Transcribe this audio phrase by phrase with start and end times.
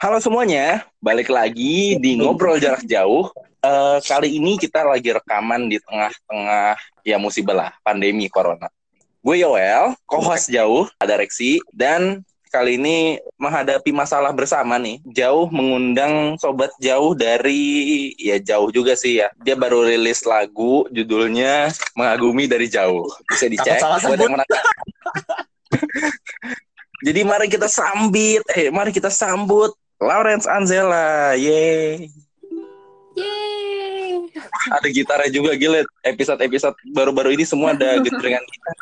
[0.00, 3.28] Halo semuanya, balik lagi di ngobrol jarak jauh.
[3.60, 6.72] Eh, kali ini kita lagi rekaman di tengah-tengah
[7.04, 8.72] ya musibah lah, pandemi corona.
[9.20, 15.04] Gue Yoel, co-host jauh, ada Reksi, dan kali ini menghadapi masalah bersama nih.
[15.04, 19.28] Jauh mengundang sobat jauh dari ya jauh juga sih ya.
[19.44, 23.04] Dia baru rilis lagu judulnya Mengagumi dari Jauh.
[23.28, 24.32] Bisa dicek salah buat yang
[27.04, 31.36] Jadi mari kita sambit, eh mari kita sambut Lawrence Anzela.
[31.36, 32.08] Yeay.
[33.12, 34.32] Yeay.
[34.72, 35.84] Ada gitarnya juga gila.
[36.00, 38.76] Episode-episode baru-baru ini semua ada getaringan gitar.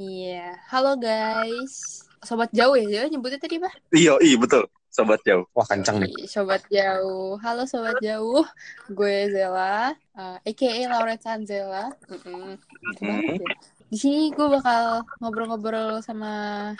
[0.00, 2.00] Iya, halo guys.
[2.24, 3.92] Sobat jauh ya, Jauh nyebutnya tadi Pak?
[3.92, 4.64] Iya, iya betul.
[4.88, 5.44] Sobat jauh.
[5.52, 6.10] Wah kencang nih.
[6.16, 7.36] Ih, Sobat jauh.
[7.44, 8.40] Halo sobat jauh.
[8.88, 11.92] Gue Zela, uh, aka Laurence Anzela.
[12.08, 12.56] Mm-mm.
[12.96, 13.56] Gitu banget ya.
[13.88, 16.72] Di sini gue bakal ngobrol-ngobrol sama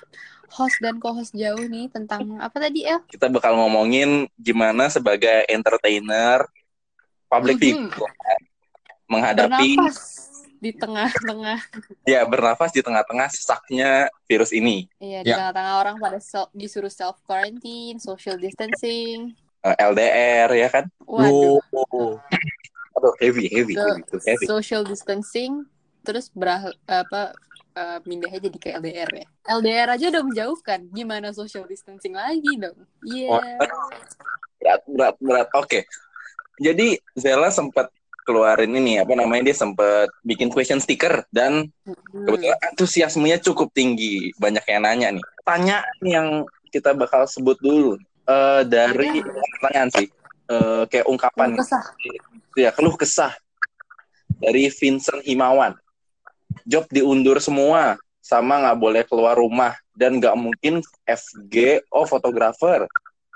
[0.51, 3.05] host dan co-host jauh nih tentang apa tadi El?
[3.05, 6.45] Kita bakal ngomongin gimana sebagai entertainer,
[7.27, 7.63] public Mhm.
[7.89, 8.13] figure
[9.07, 9.99] menghadapi Bernafas
[10.59, 11.59] di tengah-tengah.
[12.13, 13.91] ya bernafas di tengah-tengah sesaknya
[14.25, 14.91] virus ini.
[14.99, 15.37] Iya, di Ya.
[15.39, 19.33] tengah-tengah orang pada sel- disuruh self quarantine, social distancing.
[19.61, 20.85] Eh, LDR ya kan?
[21.03, 21.59] Waduh.
[21.73, 22.19] Loh.
[22.95, 24.47] Aduh, heavy, heavy, So- heavy, heavy.
[24.47, 25.65] social distancing
[26.03, 27.37] terus berah apa
[27.79, 29.27] eh, pindahnya jadi ke LDR ya.
[29.55, 32.75] LDR aja udah menjauhkan, gimana social distancing lagi dong?
[33.01, 33.31] Iya.
[33.31, 33.45] Wah,
[34.59, 35.81] berat berat berat oke
[36.59, 37.95] jadi Zella sempat
[38.27, 42.27] keluarin ini apa namanya dia sempat bikin question sticker dan Hmm.
[42.27, 47.95] kebetulan antusiasmenya cukup tinggi banyak yang nanya nih tanya yang kita bakal sebut dulu
[48.27, 49.23] Eh dari
[49.57, 50.09] pertanyaan sih
[50.49, 51.85] Eh, kayak ungkapan Keluh kesah.
[52.57, 53.33] ya keluh kesah
[54.35, 55.77] dari Vincent Himawan
[56.65, 62.85] job diundur semua sama nggak boleh keluar rumah dan nggak mungkin FG oh fotografer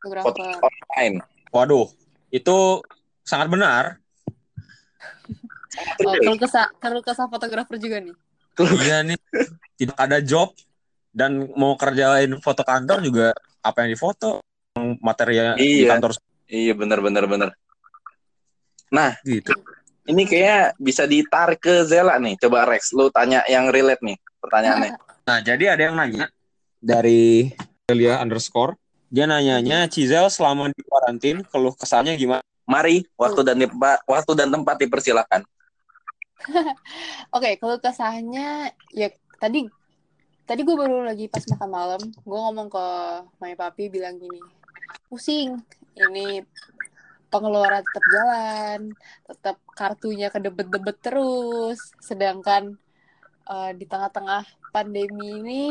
[0.02, 0.60] foto Fotografer.
[0.62, 1.16] online
[1.52, 1.86] Waduh,
[2.32, 2.80] itu
[3.22, 4.00] sangat benar.
[6.00, 8.16] Oh, keluh kesah, keluh kesah fotografer juga nih.
[8.56, 9.20] Iya nih,
[9.76, 10.52] tidak ada job
[11.12, 13.26] dan mau kerjain foto kantor juga
[13.60, 14.40] apa yang difoto
[15.00, 15.96] material di Iya.
[15.96, 16.16] kantor
[16.48, 17.48] Iya benar benar benar.
[18.92, 19.52] Nah gitu.
[20.08, 22.34] Ini kayaknya bisa ditarik ke Zela nih.
[22.42, 24.92] Coba Rex, lu tanya yang relate nih pertanyaannya.
[25.22, 26.26] Nah, jadi ada yang nanya
[26.82, 27.54] dari
[27.86, 28.74] Celia underscore.
[29.12, 32.42] Dia nanyanya, Cizel selama di karantin, keluh kesahnya gimana?
[32.64, 35.44] Mari waktu dan tempat waktu dan tempat dipersilakan.
[37.36, 39.68] Oke, keluh kesahnya ya tadi
[40.42, 42.86] tadi gue baru lagi pas makan malam, gue ngomong ke
[43.38, 44.42] my papi bilang gini,
[45.06, 45.60] pusing,
[45.94, 46.42] ini
[47.32, 48.80] pengeluaran tetap jalan,
[49.24, 52.76] tetap kartunya kedebet-debet terus, sedangkan
[53.48, 55.62] eh, di tengah-tengah pandemi ini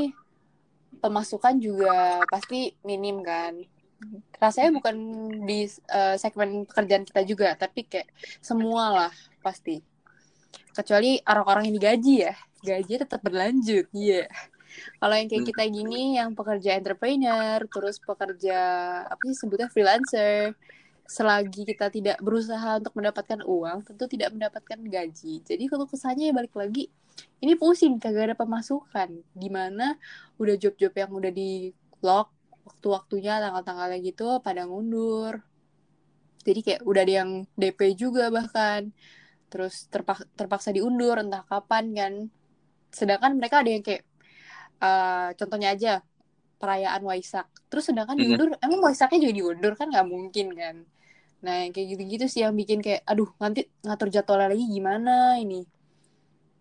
[0.97, 3.61] pemasukan juga pasti minim kan.
[4.41, 4.95] Rasanya bukan
[5.45, 8.09] di eh, segmen pekerjaan kita juga, tapi kayak
[8.41, 9.13] semua lah
[9.45, 9.79] pasti.
[10.71, 12.33] Kecuali orang-orang yang digaji ya,
[12.63, 14.25] gaji tetap berlanjut, iya.
[14.71, 18.59] Kalau yang kayak kita gini, yang pekerja entrepreneur, terus pekerja
[19.03, 20.55] apa sih sebutnya freelancer,
[21.11, 25.43] selagi kita tidak berusaha untuk mendapatkan uang, tentu tidak mendapatkan gaji.
[25.43, 26.87] Jadi kalau kesannya ya balik lagi,
[27.43, 29.19] ini pusing kagak ada pemasukan.
[29.35, 29.99] Di mana
[30.39, 32.31] udah job-job yang udah di lock
[32.63, 35.43] waktu-waktunya tanggal-tanggalnya gitu pada ngundur.
[36.47, 38.95] Jadi kayak udah ada yang DP juga bahkan.
[39.51, 42.13] Terus terpak- terpaksa diundur entah kapan kan.
[42.87, 44.07] Sedangkan mereka ada yang kayak
[44.81, 45.93] eh, contohnya aja
[46.55, 47.51] perayaan Waisak.
[47.67, 50.75] Terus sedangkan diundur, emang Waisaknya juga diundur kan nggak mungkin kan.
[51.41, 55.65] Nah, kayak gitu-gitu sih yang bikin kayak, aduh, nanti ngatur jadwalnya lagi gimana ini.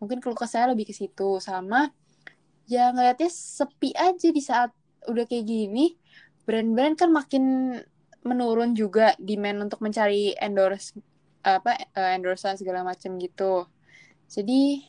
[0.00, 1.36] Mungkin kalau ke saya lebih ke situ.
[1.44, 1.92] Sama,
[2.64, 4.72] ya ngeliatnya sepi aja di saat
[5.04, 6.00] udah kayak gini.
[6.48, 7.76] Brand-brand kan makin
[8.24, 10.97] menurun juga demand untuk mencari endorse
[11.41, 13.68] apa eh, endorsean segala macam gitu.
[14.32, 14.80] Jadi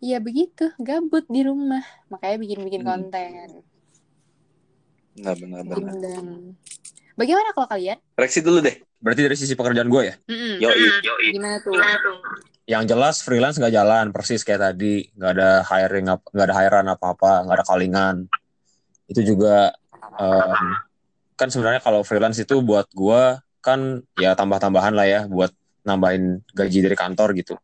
[0.00, 1.84] ya begitu, gabut di rumah.
[2.08, 2.88] Makanya bikin-bikin Hmm.
[2.88, 3.48] konten.
[5.20, 5.64] Benar benar.
[7.20, 8.00] Bagaimana kalau kalian?
[8.16, 8.80] Reksi dulu deh.
[8.96, 10.14] Berarti dari sisi pekerjaan gue ya?
[10.24, 10.56] Mm-mm.
[10.56, 10.72] Yo
[11.36, 11.76] Gimana tuh?
[12.64, 15.04] Yang jelas freelance nggak jalan, persis kayak tadi.
[15.12, 18.16] Nggak ada hiring, nggak ada hirean apa-apa, nggak ada callingan.
[19.04, 19.76] Itu juga,
[20.16, 20.80] em,
[21.36, 25.52] kan sebenarnya kalau freelance itu buat gue, kan ya tambah-tambahan lah ya, buat
[25.84, 27.60] nambahin gaji dari kantor gitu.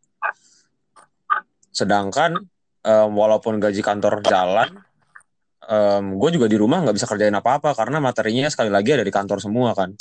[1.73, 2.45] Sedangkan,
[2.85, 4.85] em, walaupun gaji kantor jalan,
[6.17, 9.39] gue juga di rumah nggak bisa kerjain apa-apa, karena materinya sekali lagi ada di kantor
[9.39, 9.93] semua kan.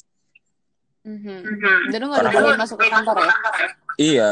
[1.05, 1.93] Mhm.
[1.93, 3.35] Dan lu nggak dibolehin masuk ke kantor ya?
[3.99, 4.31] Iya.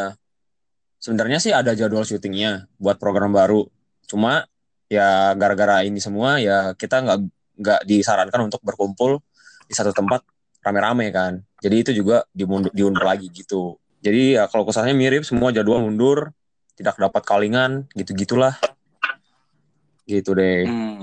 [0.97, 3.67] Sebenarnya sih ada jadwal syutingnya buat program baru.
[4.07, 4.47] Cuma
[4.87, 7.19] ya gara-gara ini semua ya kita nggak
[7.59, 9.21] nggak disarankan untuk berkumpul
[9.67, 10.21] di di satu tempat
[10.61, 11.41] rame-rame kan.
[11.57, 13.81] Jadi itu juga dimundur, diundur lagi gitu.
[14.05, 16.29] Jadi ya kalau kesannya mirip semua jadwal mundur,
[16.77, 18.53] tidak dapat kalingan, gitu-gitulah.
[20.03, 20.67] Gitu deh.
[20.67, 20.99] Hmm.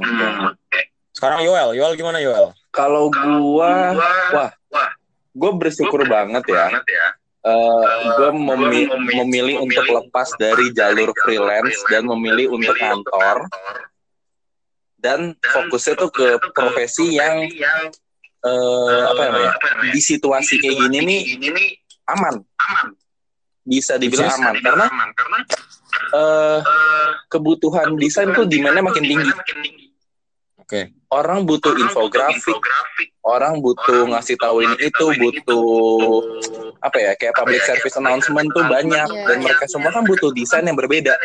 [1.10, 2.52] Sekarang Yoel, Yoel gimana Yoel?
[2.70, 3.96] Kalau gua,
[4.32, 4.50] wah,
[5.34, 6.66] gue bersyukur banget ya.
[7.40, 7.84] Eh,
[8.20, 13.48] gue memi- memilih untuk lepas dari jalur freelance dan memilih untuk kantor
[15.00, 17.48] dan fokusnya tuh ke profesi yang
[18.44, 19.52] eh, apa namanya
[19.88, 21.20] di situasi kayak gini nih
[22.12, 22.44] aman
[23.64, 24.86] bisa dibilang aman karena
[26.14, 26.58] eh,
[27.30, 29.30] kebutuhan desain tuh demandnya makin tinggi?
[30.60, 30.94] Oke.
[31.10, 32.54] orang butuh infografik.
[33.26, 36.22] orang butuh ngasih tahu ini itu butuh
[36.78, 40.78] apa ya kayak public service announcement tuh banyak dan mereka semua kan butuh desain yang
[40.78, 41.18] berbeda.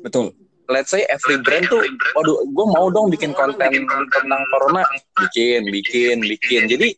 [0.00, 0.32] Betul.
[0.70, 1.82] Let's say every brand tuh
[2.14, 3.70] waduh gue mau dong bikin konten
[4.08, 4.86] tentang corona.
[5.20, 6.96] bikin bikin bikin jadi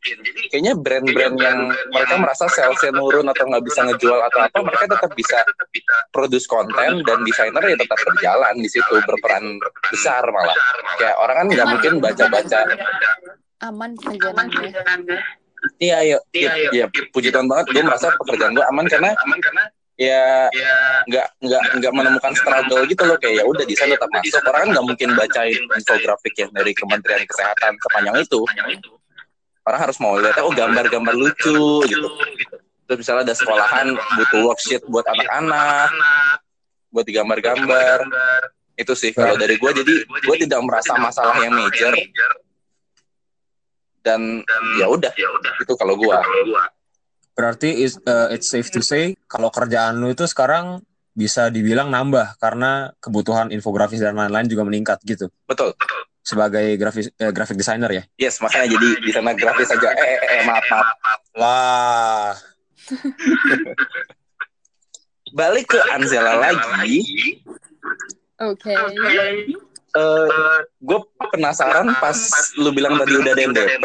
[0.53, 1.59] kayaknya brand-brand yang
[1.91, 5.43] mereka merasa salesnya nurun atau nggak bisa ngejual atau apa mereka tetap bisa
[6.15, 9.59] produce konten dan desainer ya tetap berjalan di situ berperan
[9.91, 10.55] besar malah.
[11.03, 12.61] kayak orang kan nggak mungkin baca-baca.
[13.67, 15.19] aman pekerjaan anda
[15.83, 17.75] iya iya iya iya, puji Tuhan banget.
[17.75, 19.11] gue merasa pekerjaan gue aman karena
[20.01, 20.49] ya
[21.05, 24.41] nggak nggak nggak menemukan struggle gitu loh kayak ya udah desain tetap masuk.
[24.49, 28.41] Orang kan nggak mungkin bacain infografik yang dari Kementerian Kesehatan sepanjang itu.
[29.63, 32.09] Orang harus mau lihat oh gambar-gambar lucu gitu.
[32.83, 35.89] terus misalnya ada sekolahan butuh worksheet buat anak-anak
[36.93, 38.05] buat digambar-gambar.
[38.73, 41.93] itu sih kalau dari gue jadi gue tidak merasa masalah yang major.
[44.03, 44.43] dan
[44.81, 45.13] ya udah
[45.63, 46.17] itu kalau gue
[47.33, 52.41] Berarti is, uh, it's safe to say kalau kerjaan lu itu sekarang bisa dibilang nambah
[52.41, 55.29] karena kebutuhan infografis dan lain-lain juga meningkat gitu.
[55.45, 55.77] betul
[56.23, 58.03] Sebagai grafis eh, graphic designer ya.
[58.17, 60.89] yes makanya jadi di sana grafis aja eh, eh, eh maaf maaf
[61.37, 62.33] Lah.
[65.37, 67.01] balik ke Anzela lagi
[68.41, 70.29] oke eh
[70.81, 70.99] gue
[71.33, 72.17] penasaran pas
[72.61, 73.85] lu bilang tadi udah ada NDP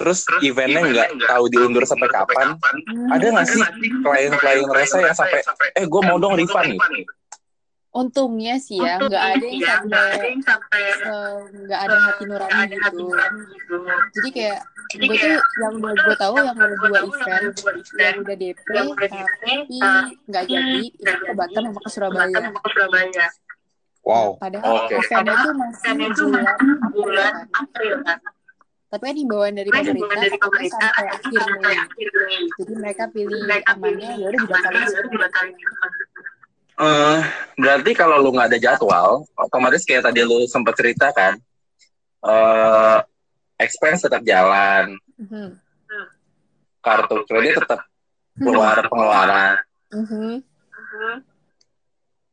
[0.00, 2.56] terus eventnya nggak tahu diundur sampai kapan.
[3.12, 3.60] ada nggak sih
[4.00, 5.44] klien-klien resa yang sampai
[5.76, 6.80] eh gue mau dong refund nih?
[7.90, 9.46] Untungnya sih ya nggak ada
[10.24, 11.36] yang sampai eh,
[11.68, 13.04] nggak ada hati nurani gitu.
[14.16, 14.58] jadi kayak
[14.96, 17.54] gue tuh yang udah gue tahu yang ada dua event
[18.00, 19.52] yang udah DP tapi
[20.24, 23.28] nggak jadi itu ke Batam sama ke Surabaya.
[24.00, 24.40] Wow.
[24.40, 24.96] padahal Oke.
[24.96, 25.92] eventnya tuh masih
[26.88, 28.18] bulan April kan
[28.90, 31.06] tapi kan himbauan dari pemerintah katanya sampai
[31.78, 33.40] akhir Mei jadi mereka pilih
[33.70, 34.86] amannya ya udah dibatalin.
[36.80, 37.18] Eh,
[37.54, 41.38] berarti kalau lu nggak ada jadwal otomatis kayak tadi lu sempat cerita kan
[42.20, 42.98] eh
[43.60, 44.96] expense tetap jalan.
[45.20, 45.52] Mhm.
[46.80, 47.84] kartu kredit tetap
[48.40, 49.60] keluar pengeluaran.
[49.92, 50.40] Mhm.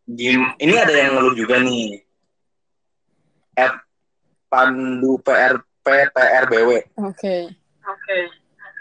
[0.07, 1.99] Gim- ini ada yang ngeluh juga nih.
[3.59, 3.75] At
[4.47, 6.69] Pandu PRP PRBW
[6.99, 7.35] Oke.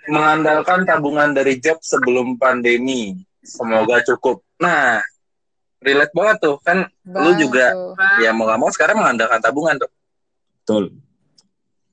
[0.06, 3.14] mengandalkan tabungan dari job sebelum pandemi.
[3.42, 4.42] Semoga cukup.
[4.58, 4.98] Nah,
[5.78, 6.86] relate banget tuh kan.
[7.06, 8.22] Lu juga- Bantu.
[8.22, 9.90] Ya mau nggak mau sekarang mengandalkan tabungan tuh.
[10.62, 10.84] Betul.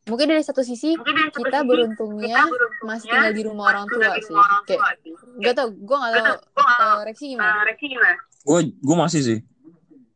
[0.04, 1.00] Mungkin dari satu sisi
[1.32, 2.43] kita beruntungnya
[2.84, 4.36] masih tinggal di rumah orang tua sih.
[4.67, 5.00] Kayak
[5.39, 7.63] gak tau, gue gak tau uh, Reksi gimana.
[8.43, 9.39] Gue gue masih sih.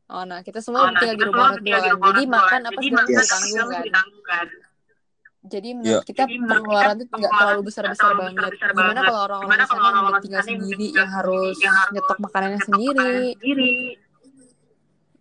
[0.07, 1.79] Oh nah, kita semua tinggal di rumah orang tua.
[2.11, 3.83] Jadi makan apa segala macam Yes.
[3.87, 4.45] ditanggung kan.
[5.47, 6.07] Jadi menurut Iya.
[6.07, 8.51] kita pengeluaran tuh nggak terlalu besar-besar banget.
[8.59, 11.55] Gimana kalau orang-orang di sana yang tinggal sendiri yang harus
[11.91, 13.15] nyetok makanannya sendiri.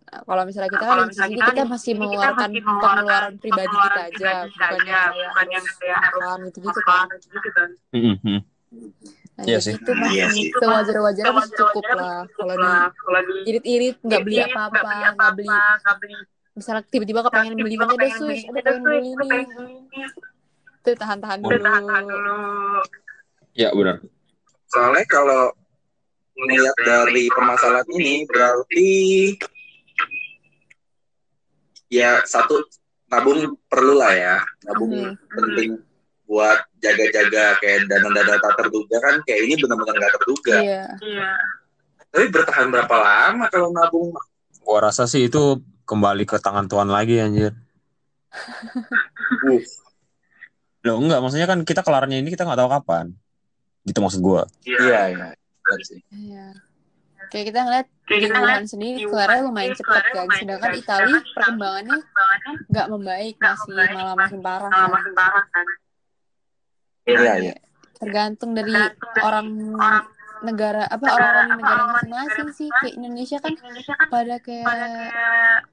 [0.06, 5.60] Nah, kalau misalnya kita kan di sini kita masih mengeluarkan pengeluaran pribadi kita aja, bukannya
[5.82, 7.68] kayak harus makan gitu-gitu kan.
[7.90, 8.38] Mhm.
[9.36, 9.74] Nah, Iya jadi sih.
[9.76, 10.48] itu masih Iya sih.
[10.56, 12.24] sewajar-wajarnya masih cukup lah.
[12.32, 16.16] Kalau di irit-irit nggak beli apa-apa, nggak beli
[16.56, 19.38] misalnya tiba-tiba kepengen beli ini ada sus, ada pengen beli ini.
[20.80, 21.60] Tuh tahan-tahan dulu.
[23.52, 24.00] Ya benar.
[24.72, 25.52] Soalnya kalau
[26.36, 28.88] melihat dari permasalahan ini berarti
[31.88, 32.64] ya satu
[33.06, 34.36] tabung perlu lah ya.
[34.64, 35.12] Tabung Mhm.
[35.30, 35.70] penting
[36.26, 40.56] buat jaga-jaga kayak dana-dana tak terduga kan kayak ini benar-benar nggak terduga.
[40.58, 41.30] Iya.
[42.10, 44.10] Tapi bertahan berapa lama kalau nabung?
[44.66, 47.54] Gua rasa sih itu kembali ke tangan Tuhan lagi anjir.
[49.46, 49.62] Uh,
[50.86, 53.06] Loh enggak, maksudnya kan kita kelarnya ini kita nggak tahu kapan.
[53.86, 54.42] Gitu maksud gua.
[54.66, 55.26] iya iya.
[55.82, 56.02] Sih.
[56.10, 56.54] Iya.
[57.26, 60.26] Kayak kita ngeliat di Wuhan sendiri keluarnya lumayan cepat kan.
[60.38, 61.98] Sedangkan Italia perkembangannya
[62.70, 64.70] nggak membaik, masih malah makin parah
[65.50, 65.66] kan.
[67.06, 67.54] Iya, iya.
[67.98, 68.74] Tergantung dari
[69.22, 69.46] orang
[70.44, 72.68] negara apa orang-orang di negara masing-masing sih.
[72.78, 73.54] Kayak Indonesia kan
[74.06, 75.66] pada kayak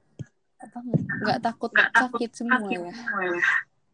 [0.64, 0.78] apa
[1.20, 2.90] nggak takut sakit semua ya.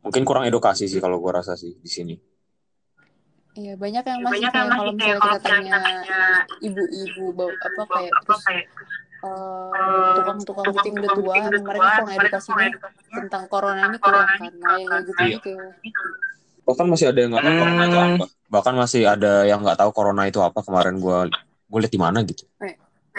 [0.00, 2.14] Mungkin kurang edukasi sih kalau gua rasa sih di sini.
[3.50, 5.78] Iya banyak yang masih kayak kalau misalnya kita tanya
[6.62, 12.66] ibu-ibu apa kayak terus eh, tukang-tukang kucing udah tua mereka kurang edukasinya
[13.10, 14.54] tentang corona ini kurang yang
[14.86, 15.38] kayak gitu Iya.
[15.42, 15.72] kayak
[16.60, 17.60] Bahkan masih ada yang nggak tahu Hmm.
[17.60, 18.24] corona itu apa.
[18.50, 21.26] Bahkan masih ada yang nggak tahu corona itu apa kemarin gua
[21.70, 22.46] gue lihat di mana gitu.
[22.62, 22.74] eh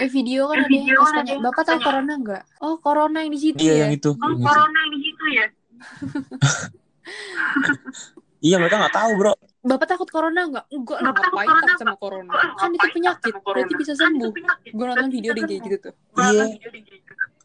[0.08, 3.60] video kan ada yang terus tanya bapak tahu corona nggak oh corona yang di situ
[3.60, 4.12] Iya ya yang itu.
[4.14, 4.50] yang itu.
[8.42, 9.34] Iya mereka nggak tahu bro.
[9.62, 13.94] bapak takut corona nggak enggak lah ngapain takut sama corona kan itu penyakit berarti bisa
[13.94, 14.34] sembuh
[14.66, 16.46] gue nonton video deh kayak gitu tuh Iya.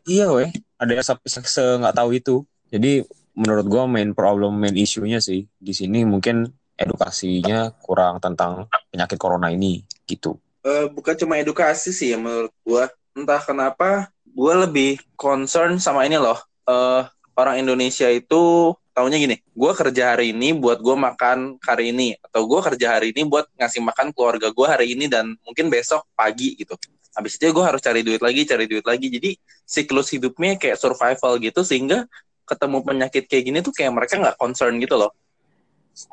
[0.06, 0.48] Iya weh.
[0.78, 2.40] Ada yang se- se- se- nggak tahu itu.
[2.70, 3.02] Jadi
[3.34, 9.50] menurut gua main problem main isunya sih di sini mungkin edukasinya kurang tentang penyakit corona
[9.50, 10.38] ini gitu.
[10.66, 12.90] Eh, bukan cuma edukasi sih ya menurut gua.
[13.14, 16.34] Entah kenapa gua lebih concern sama ini loh.
[16.66, 17.06] Eh
[17.38, 22.42] orang Indonesia itu taunya gini, gua kerja hari ini buat gua makan hari ini atau
[22.50, 26.58] gua kerja hari ini buat ngasih makan keluarga gua hari ini dan mungkin besok pagi
[26.58, 26.74] gitu.
[27.14, 29.06] Habis itu gua harus cari duit lagi, cari duit lagi.
[29.06, 32.10] Jadi siklus hidupnya kayak survival gitu sehingga
[32.42, 35.14] ketemu penyakit kayak gini tuh kayak mereka nggak concern gitu loh.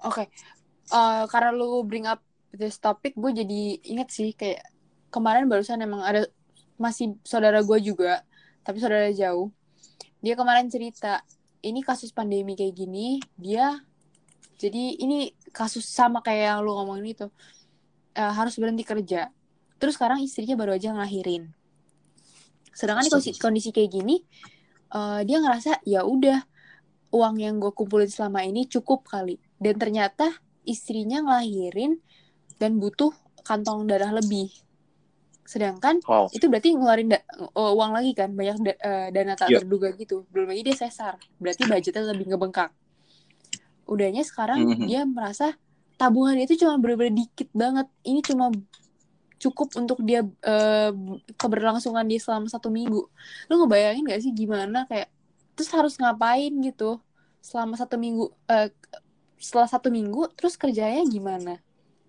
[0.05, 0.29] Oke,
[0.93, 2.19] Eh, karena lu bring up
[2.55, 4.63] this topic, gue jadi inget sih kayak
[5.09, 6.29] kemarin barusan emang ada
[6.77, 8.21] masih saudara gue juga,
[8.61, 9.49] tapi saudara jauh.
[10.23, 11.21] Dia kemarin cerita,
[11.65, 13.81] ini kasus pandemi kayak gini, dia
[14.61, 17.27] jadi ini kasus sama kayak yang lu ngomongin itu
[18.13, 19.33] Eh, harus berhenti kerja.
[19.81, 21.49] Terus sekarang istrinya baru aja ngelahirin.
[22.69, 24.21] Sedangkan di kondisi, kondisi kayak gini,
[24.93, 26.45] eh, dia ngerasa ya udah
[27.09, 29.41] uang yang gue kumpulin selama ini cukup kali.
[29.57, 30.29] Dan ternyata
[30.61, 31.97] istrinya ngelahirin
[32.57, 34.49] dan butuh kantong darah lebih.
[35.43, 36.31] Sedangkan Wow.
[36.31, 39.59] itu berarti ngeluarin da- eh, uang lagi kan, banyak da- eh, dana tak Iya.
[39.61, 40.23] terduga gitu.
[40.31, 42.71] Belum lagi dia sesar, berarti budgetnya lebih ngebengkak.
[43.83, 44.87] Udahnya sekarang Mhm.
[44.87, 45.59] dia merasa
[45.99, 47.87] tabungan itu cuma bener-bener dikit banget.
[48.01, 48.47] Ini cuma
[49.37, 50.91] cukup untuk dia eh,
[51.35, 53.03] keberlangsungan dia selama satu minggu.
[53.51, 55.11] Lu ngebayangin gak sih gimana kayak
[55.53, 56.97] terus harus ngapain gitu
[57.43, 58.71] selama satu minggu eh,
[59.35, 61.59] setelah satu minggu terus kerjanya gimana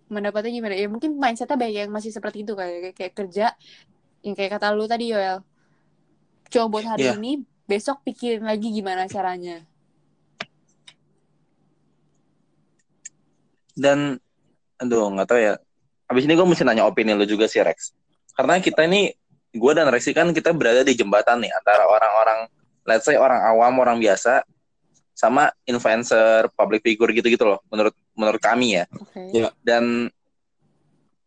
[0.08, 0.74] mendapatnya gimana?
[0.76, 3.46] Ya mungkin mindsetnya banyak yang masih seperti itu kayak kayak kerja
[4.24, 5.40] yang kayak kata lu tadi Yoel.
[6.48, 7.16] Cuma buat hari Iya.
[7.18, 9.64] ini besok pikirin lagi gimana caranya.
[13.74, 14.18] Dan
[14.78, 15.54] aduh nggak tahu ya.
[16.06, 17.90] Habis ini gue mesti nanya opini lu juga sih Rex.
[18.36, 19.10] Karena kita ini
[19.54, 22.50] gue dan Rex ini kan kita berada di jembatan nih antara orang-orang
[22.84, 24.44] let's say orang awam orang biasa
[25.14, 29.54] sama influencer public figure gitu-gitu loh menurut menurut kami ya oke Iya.
[29.62, 30.10] dan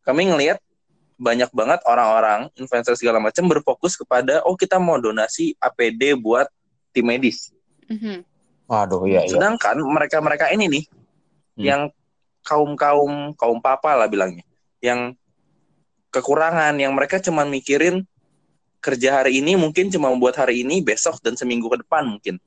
[0.03, 0.59] kami ngelihat
[1.17, 6.45] banyak banget orang-orang influencer segala macam berfokus kepada oh kita mau donasi APD buat
[6.91, 7.51] tim medis
[7.87, 8.19] Mhm.
[8.67, 9.23] Waduh iya.
[9.23, 10.83] Sedangkan mereka-mereka ini nih
[11.55, 11.63] Hmm.
[11.63, 11.81] yang
[12.43, 14.43] kaum-kaum kaum papa lah bilangnya,
[14.83, 15.15] yang
[16.11, 18.03] kekurangan, yang mereka cuma mikirin
[18.79, 22.37] kerja hari ini mungkin cuma buat hari ini, besok dan seminggu ke depan mungkin.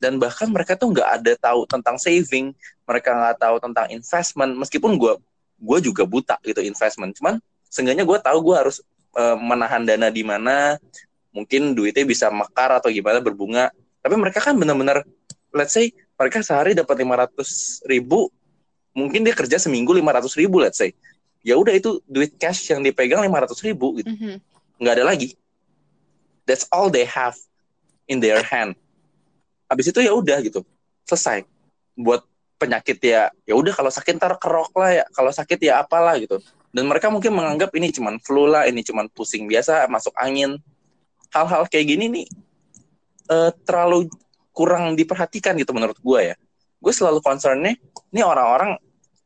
[0.00, 2.56] Dan bahkan mereka tuh nggak ada tahu tentang saving,
[2.88, 4.56] mereka nggak tahu tentang investment.
[4.56, 5.12] Meskipun gue
[5.60, 7.36] gue juga buta gitu investment, cuman
[7.68, 8.80] seenggaknya gue tahu gue harus
[9.12, 10.80] eh, menahan dana di mana,
[11.36, 13.68] mungkin duitnya bisa mekar atau gimana berbunga.
[14.00, 15.04] Tapi mereka kan benar-benar
[15.52, 18.32] let's say mereka sehari dapat 500 ribu
[18.96, 20.94] mungkin dia kerja seminggu 500 ribu let's say
[21.40, 24.36] ya udah itu duit cash yang dipegang 500 ribu gitu Mhm.
[24.82, 25.34] nggak ada lagi
[26.46, 27.34] that's all they have
[28.10, 28.74] in their hand
[29.70, 30.66] habis itu ya udah gitu.
[31.06, 31.46] Selesai.
[31.94, 32.26] Buat
[32.58, 35.04] penyakit ya ya udah kalau sakit ntar kerok lah ya.
[35.14, 36.42] Kalau sakit ya apalah gitu.
[36.74, 40.58] Dan mereka mungkin menganggap ini cuman flu lah ini cuman pusing biasa masuk angin.
[41.30, 42.26] Hal-hal kayak gini nih
[43.30, 44.10] eh, terlalu
[44.50, 46.36] kurang diperhatikan gitu menurut gue ya.
[46.82, 47.78] Gue selalu concernnya
[48.10, 48.74] ini orang-orang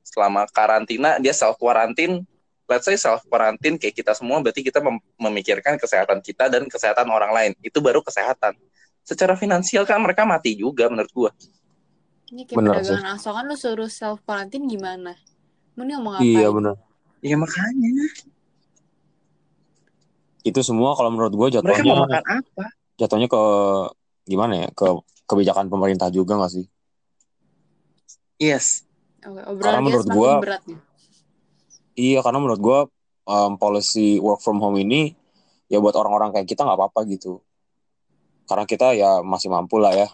[0.04, 2.22] selama karantina dia self quarantine
[2.68, 7.08] let's say self quarantine kayak kita semua berarti kita mem- memikirkan kesehatan kita dan kesehatan
[7.08, 7.52] orang lain.
[7.60, 8.56] Itu baru kesehatan
[9.04, 11.30] secara finansial kan mereka mati juga menurut gue
[12.32, 15.14] ini kayak Bener pedagangan asongan lu suruh self quarantine gimana?
[15.76, 16.24] Mau nih ngomong apa?
[16.24, 16.74] Iya benar.
[17.22, 17.90] ya makanya.
[20.44, 22.64] Itu semua kalau menurut mereka jatuhnya mau makan apa?
[22.94, 23.42] jatuhnya ke
[24.24, 24.86] gimana ya ke
[25.28, 26.66] kebijakan pemerintah juga nggak sih?
[28.40, 28.82] yes.
[29.24, 30.80] Oke, Karena obrolan kita menurut gua- berat nih.
[31.94, 32.78] Iya karena menurut gue
[33.30, 35.14] um, policy work from home ini
[35.70, 37.38] ya buat orang-orang kayak kita nggak apa-apa gitu
[38.44, 40.08] karena kita ya masih mampu lah ya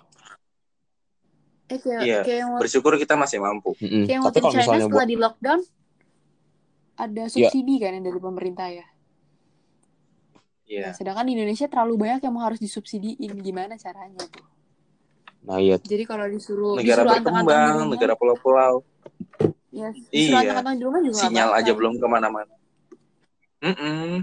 [1.70, 3.78] Eh, kayak, Iya, kayak, yang- Bersyukur kita masih mampu.
[3.78, 4.02] Mm-mm.
[4.02, 5.60] kayak yang tapi waktu kalau China misalnya setelah buat di lockdown
[6.98, 8.86] ada subsidi kan yang dari pemerintah ya.
[10.66, 10.82] Iya.
[10.90, 13.32] Nah, sedangkan di Indonesia terlalu banyak yang harus disubsidiin.
[13.38, 14.46] Gimana caranya tuh?
[15.40, 18.84] nah iya Jadi kalau disuruh Negara disuruh berkembang, negara pulau-pulau,
[19.72, 20.52] ya, disuruh Iya.
[20.52, 22.54] anteng-anteng di rumah juga sinyal aja belum ke mana-mana.
[23.62, 24.20] Mm-mm.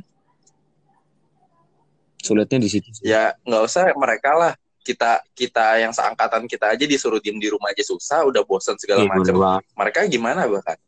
[2.27, 2.91] Sulitnya di situ.
[2.99, 4.53] Ya nggak usah mereka lah.
[4.83, 9.03] Kita kita yang seangkatan kita aja disuruh diem di rumah aja susah, udah bosan segala
[9.03, 9.63] bener macam.
[9.75, 10.79] Mereka gimana bahkan?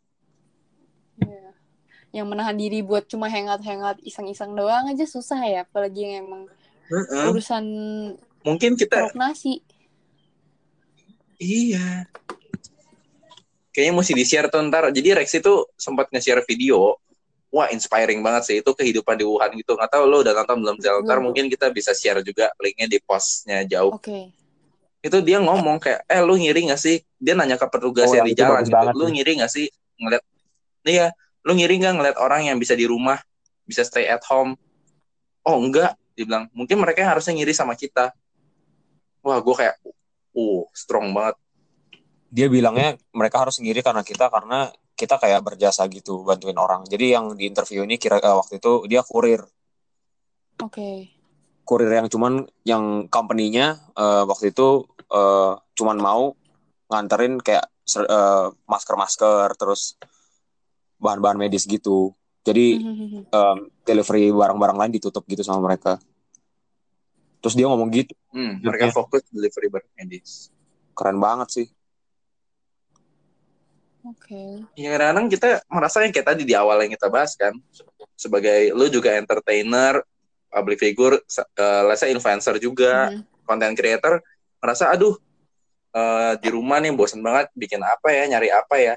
[1.19, 1.51] Iya.
[2.15, 6.43] Yang menahan diri buat cuma hangout-hangout iseng-iseng doang aja susah ya, apalagi yang emang
[6.88, 7.31] Mm-mm.
[7.36, 7.65] urusan
[8.39, 9.60] Mungkin kita nasi.
[11.36, 12.08] Iya.
[13.75, 14.88] Kayaknya mesti di-share tuh ntar.
[14.96, 16.96] Jadi Rex itu sempat nge-share video.
[17.50, 18.56] Wah, inspiring banget sih.
[18.62, 19.74] Itu kehidupan di Wuhan gitu.
[19.74, 21.01] Nggak tahu lo udah nonton belum, Zel?
[21.01, 23.98] Ntar mungkin kita bisa share juga linknya di postnya jauh.
[23.98, 24.29] Oke.
[25.01, 27.01] Itu dia ngomong kayak, eh lu ngiri nggak sih?
[27.18, 28.75] Dia nanya ke petugas Oh, yang di itu jalan gitu.
[28.77, 29.65] banget Lu ngiri nggak sih
[29.98, 30.24] ngeliat?
[30.86, 31.08] Iya,
[31.41, 33.18] lu ngiri nggak ngeliat orang yang bisa di rumah,
[33.65, 34.53] bisa stay at home?
[35.41, 36.51] Oh enggak, dibilang.
[36.53, 38.13] Mungkin mereka yang harusnya ngiri sama kita.
[39.25, 39.75] Wah, gue kayak,
[40.38, 41.34] uh, strong banget.
[42.29, 46.84] dia bilangnya mereka harus ngiri karena kita karena kita kayak berjasa gitu bantuin orang.
[46.84, 49.48] Jadi yang di interview ini kira eh, waktu itu dia kurir.
[50.60, 51.15] Oke.
[51.63, 56.36] kurir yang cuman yang company-nya eh, waktu itu eh, cuman mau
[56.91, 59.96] nganterin kayak eh, masker-masker terus
[61.00, 62.12] bahan-bahan medis gitu.
[62.44, 62.84] Jadi
[63.39, 65.96] em, delivery barang-barang lain ditutup gitu sama mereka.
[67.39, 68.12] Terus dia ngomong gitu.
[68.36, 70.51] Hmm, mereka fokus delivery barang medis.
[70.91, 71.68] keren banget sih
[74.08, 74.63] Oke.
[74.79, 77.51] Ya kadang-kadang kita merasa yang kayak tadi di awal yang kita bahas kan,
[78.15, 80.00] sebagai lu juga entertainer,
[80.48, 83.22] public figure, eh, let's say influencer juga, Mhm.
[83.44, 84.24] content creator,
[84.60, 85.15] merasa aduh
[85.89, 88.94] eh, di rumah nih bosen banget bikin apa ya, nyari apa ya.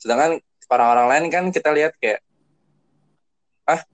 [0.00, 2.24] Sedangkan para orang lain kan kita lihat kayak
[3.68, 3.84] ah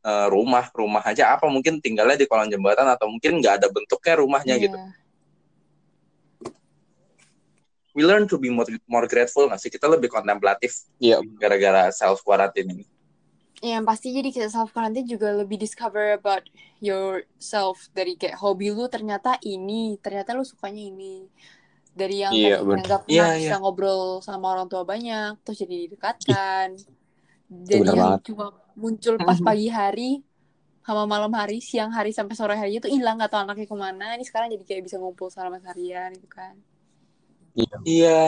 [0.00, 4.14] eh, rumah, rumah aja apa mungkin tinggalnya di kolong jembatan atau mungkin nggak ada bentuknya
[4.20, 4.64] rumahnya Iya.
[4.68, 4.78] gitu.
[7.92, 9.70] We learn to be more, more grateful nggak sih?
[9.70, 12.84] Kita lebih kontemplatif iya gara-gara self quarantine ini.
[13.60, 16.48] Yang pasti jadi kita self quarantine juga lebih discover about
[16.80, 21.28] yourself dari kayak hobi lu ternyata ini, ternyata lu sukanya ini.
[21.92, 22.84] Dari yang Iya, tadinya bener.
[22.86, 23.56] nggak pernah Iya, bisa iya.
[23.60, 26.68] ngobrol sama orang tua banyak, terus jadi didekatkan.
[27.50, 28.20] Jadi bener yang banget.
[28.30, 28.46] cuma
[28.78, 30.10] muncul pas pagi hari
[30.86, 34.06] sama malam hari, siang hari sampai sore hari itu hilang nggak tahu anaknya ke mana.
[34.16, 36.54] Ini sekarang jadi kayak bisa ngumpul selama seharian gitu kan.
[37.56, 38.22] Iya.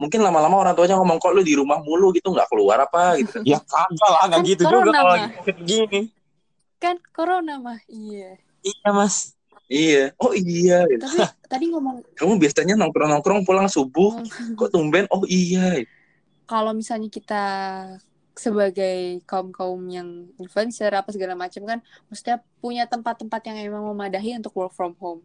[0.00, 3.38] Mungkin lama-lama orang tuanya ngomong kok lu di rumah mulu gitu nggak keluar apa gitu.
[3.50, 5.14] ya kagak lah nggak Kan gitu corona, juga kalau
[5.62, 6.00] gini
[6.82, 8.34] Kan corona mah, iya.
[8.66, 9.38] iya mas
[9.70, 10.10] iya.
[10.18, 10.82] Oh iya.
[10.90, 11.06] gitu.
[11.06, 14.18] Tapi tadi ngomong Kamu biasanya nongkrong-nongkrong pulang subuh.
[14.58, 15.06] Kok tumben?
[15.14, 15.86] Oh iya.
[16.50, 17.44] kalau misalnya kita
[18.32, 21.78] sebagai kaum kaum yang influencer apa segala macam kan,
[22.08, 25.20] maksudnya punya tempat-tempat yang emang memadahi untuk work from home.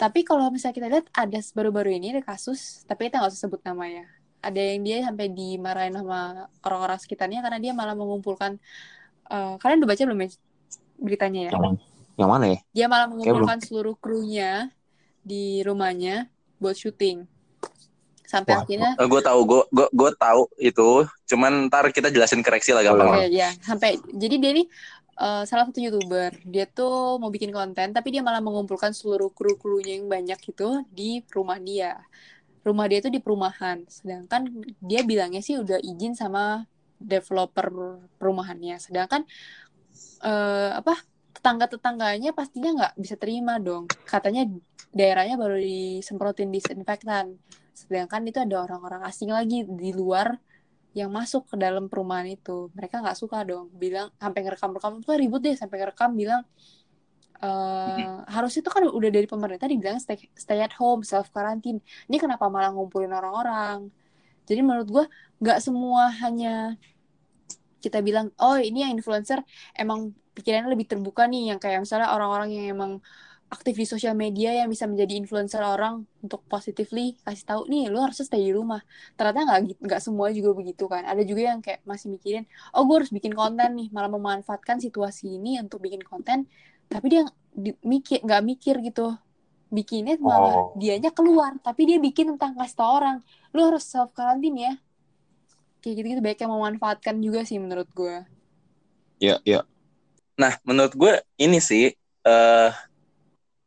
[0.00, 3.60] Tapi kalau misalnya kita lihat ada baru-baru ini ada kasus, tapi kita nggak usah sebut
[3.68, 4.08] namanya.
[4.40, 8.56] Ada yang dia sampai dimarahin sama orang-orang sekitarnya karena dia malah mengumpulkan.
[9.30, 10.28] eh, kalian udah baca belum ya
[10.98, 11.50] beritanya ya?
[11.54, 11.76] yang
[12.18, 14.72] yang mana ya Dia malah mengumpulkan seluruh krunya
[15.20, 16.28] di rumahnya
[16.60, 17.24] buat syuting.
[18.24, 20.90] Sampai Wah, akhirnya gue tahu, gue gue gue tahu itu.
[21.26, 23.10] Cuman ntar kita jelasin koreksi lah gampang.
[23.10, 23.50] Oke, ya.
[23.58, 24.66] Sampai jadi dia nih
[25.20, 26.32] eh, salah satu youtuber.
[26.48, 31.20] Dia tuh mau bikin konten, tapi dia malah mengumpulkan seluruh kru-krunya yang banyak itu di
[31.30, 32.00] rumah dia.
[32.64, 33.84] Rumah dia itu di perumahan.
[33.88, 34.48] Sedangkan
[34.80, 36.64] dia bilangnya sih udah izin sama
[37.00, 38.76] developer perumahannya.
[38.80, 39.24] Sedangkan
[40.24, 41.00] eh, apa
[41.36, 43.88] tetangga-tetangganya pastinya nggak bisa terima dong.
[44.04, 44.44] Katanya
[44.92, 47.40] daerahnya baru disemprotin disinfektan.
[47.72, 50.36] Sedangkan itu ada orang-orang asing lagi di luar
[50.94, 52.68] yang masuk ke dalam perumahan itu.
[52.74, 53.70] Mereka nggak suka dong.
[53.74, 56.42] Bilang sampai ngerekam-rekam tuh ribut deh sampai ngerekam bilang
[57.40, 61.80] eh harusnya itu kan udah dari pemerintah dibilang stay, stay at home, self quarantine.
[62.10, 63.88] Ini kenapa malah ngumpulin orang-orang?
[64.44, 65.04] Jadi menurut gua
[65.40, 66.76] nggak semua hanya
[67.80, 69.40] kita bilang oh ini yang influencer
[69.72, 72.92] emang pikirannya lebih terbuka nih yang kayak misalnya orang-orang yang emang
[73.50, 77.98] aktif di sosial media yang bisa menjadi influencer orang untuk positively kasih tahu nih lu
[77.98, 78.78] harusnya stay di rumah.
[79.18, 81.02] Ternyata nggak gitu- nggak semua juga begitu kan.
[81.02, 85.34] Ada juga yang kayak masih mikirin oh gue harus bikin konten nih malah memanfaatkan situasi
[85.34, 86.46] ini untuk bikin konten.
[86.86, 89.18] Tapi dia di- mikir nggak mikir gitu.
[89.70, 90.78] Bikinnya malah Oh.
[90.78, 93.18] dianya keluar tapi dia bikin tentang kasih tau orang
[93.50, 94.74] lu harus self quarantine ya.
[95.82, 98.22] Kayak gitu-gitu banyak yang memanfaatkan juga sih menurut gue
[99.20, 99.60] Iya, iya.
[100.40, 102.70] Nah, menurut gue ini sih eh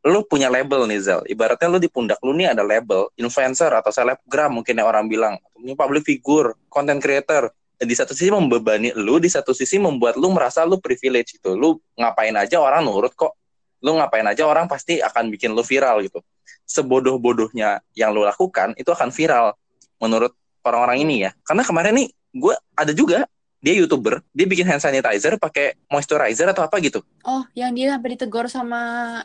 [0.04, 1.22] lu punya label nih Zal.
[1.24, 5.40] Ibaratnya lu di pundak lu nih ada label influencer atau selebgram mungkin yang orang bilang.
[5.56, 7.48] Ini public figure, content creator.
[7.80, 11.56] Di satu sisi membebani lu, di satu sisi membuat lu merasa lu privilege gitu.
[11.56, 13.40] Lu ngapain aja orang nurut kok.
[13.84, 16.20] Lu ngapain aja orang pasti akan bikin lu viral gitu.
[16.68, 19.56] Sebodoh-bodohnya yang lu lakukan itu akan viral
[20.04, 20.36] menurut
[20.68, 21.32] orang-orang ini ya.
[21.48, 23.28] Karena kemarin nih gue ada juga
[23.64, 27.00] dia youtuber, dia bikin hand sanitizer pakai moisturizer atau apa gitu.
[27.24, 28.82] oh yang dia sampai ditegur sama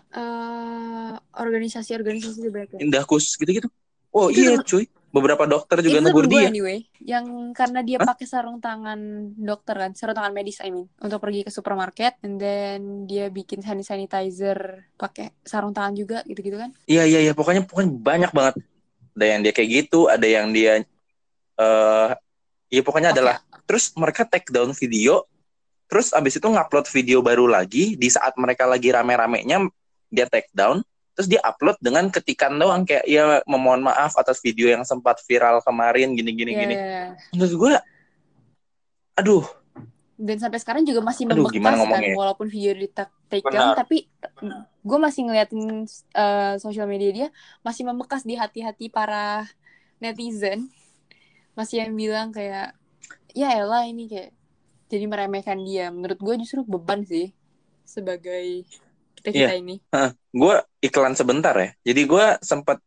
[0.09, 2.79] eh, organisasi-organisasi banyak ya?
[2.79, 3.66] Indahkus gitu-gitu.
[4.09, 6.46] Oh Itu iya temen- cuy, beberapa dokter juga negur dia.
[6.46, 8.09] anyway yang karena dia Hah?
[8.09, 9.01] pakai sarung tangan
[9.35, 13.61] dokter kan sarung tangan medis I mean untuk pergi ke supermarket and then dia bikin
[13.61, 14.57] hand sanitizer
[14.94, 18.55] pakai sarung tangan juga gitu-gitu kan Iya iya iya, pokoknya pokoknya banyak banget.
[19.12, 20.72] Ada yang dia kayak gitu, ada yang dia
[21.59, 22.09] eh
[22.68, 23.37] ya pokoknya Pakai- adalah
[23.68, 25.28] terus mereka take down video,
[25.87, 29.68] terus abis itu ngupload video baru lagi di saat mereka lagi rame-ramenya
[30.09, 30.81] dia take down,
[31.12, 35.61] terus dia upload dengan ketikan doang kayak ya memohon maaf atas video yang sempat viral
[35.61, 36.74] kemarin gini gini Iya, gini.
[36.74, 37.04] iya, iya.
[37.37, 37.72] Menurut gue,
[39.18, 39.44] aduh
[40.18, 42.14] dan sampai sekarang juga masih Aduh, membekas kan ngomongnya?
[42.18, 43.78] walaupun video di ta- take down Benar.
[43.78, 44.11] tapi
[44.83, 47.28] gue masih ngeliatin eh, sosial media dia
[47.62, 49.46] masih membekas di hati-hati para
[50.02, 50.70] netizen
[51.54, 52.77] masih yang bilang kayak
[53.38, 54.35] ya elah ini kayak
[54.90, 57.31] jadi meremehkan dia menurut gue justru beban sih
[57.87, 58.66] sebagai
[59.18, 59.62] kita kita Iya.
[59.62, 59.77] ini
[60.31, 60.55] gue
[60.87, 61.74] iklan sebentar ya.
[61.83, 62.79] Jadi gue sempat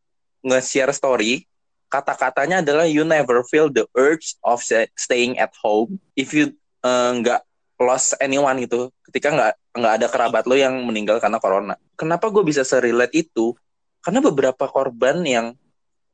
[0.42, 1.44] nge-share story.
[1.92, 4.64] Kata-katanya adalah you never feel the urge of
[4.96, 6.56] staying at home if you
[6.88, 7.44] eh, nggak
[7.84, 8.88] lost anyone gitu.
[9.12, 11.76] Ketika nggak nggak ada kerabat lo yang meninggal karena corona.
[12.00, 13.52] Kenapa gue bisa serelate itu?
[14.00, 15.52] Karena beberapa korban yang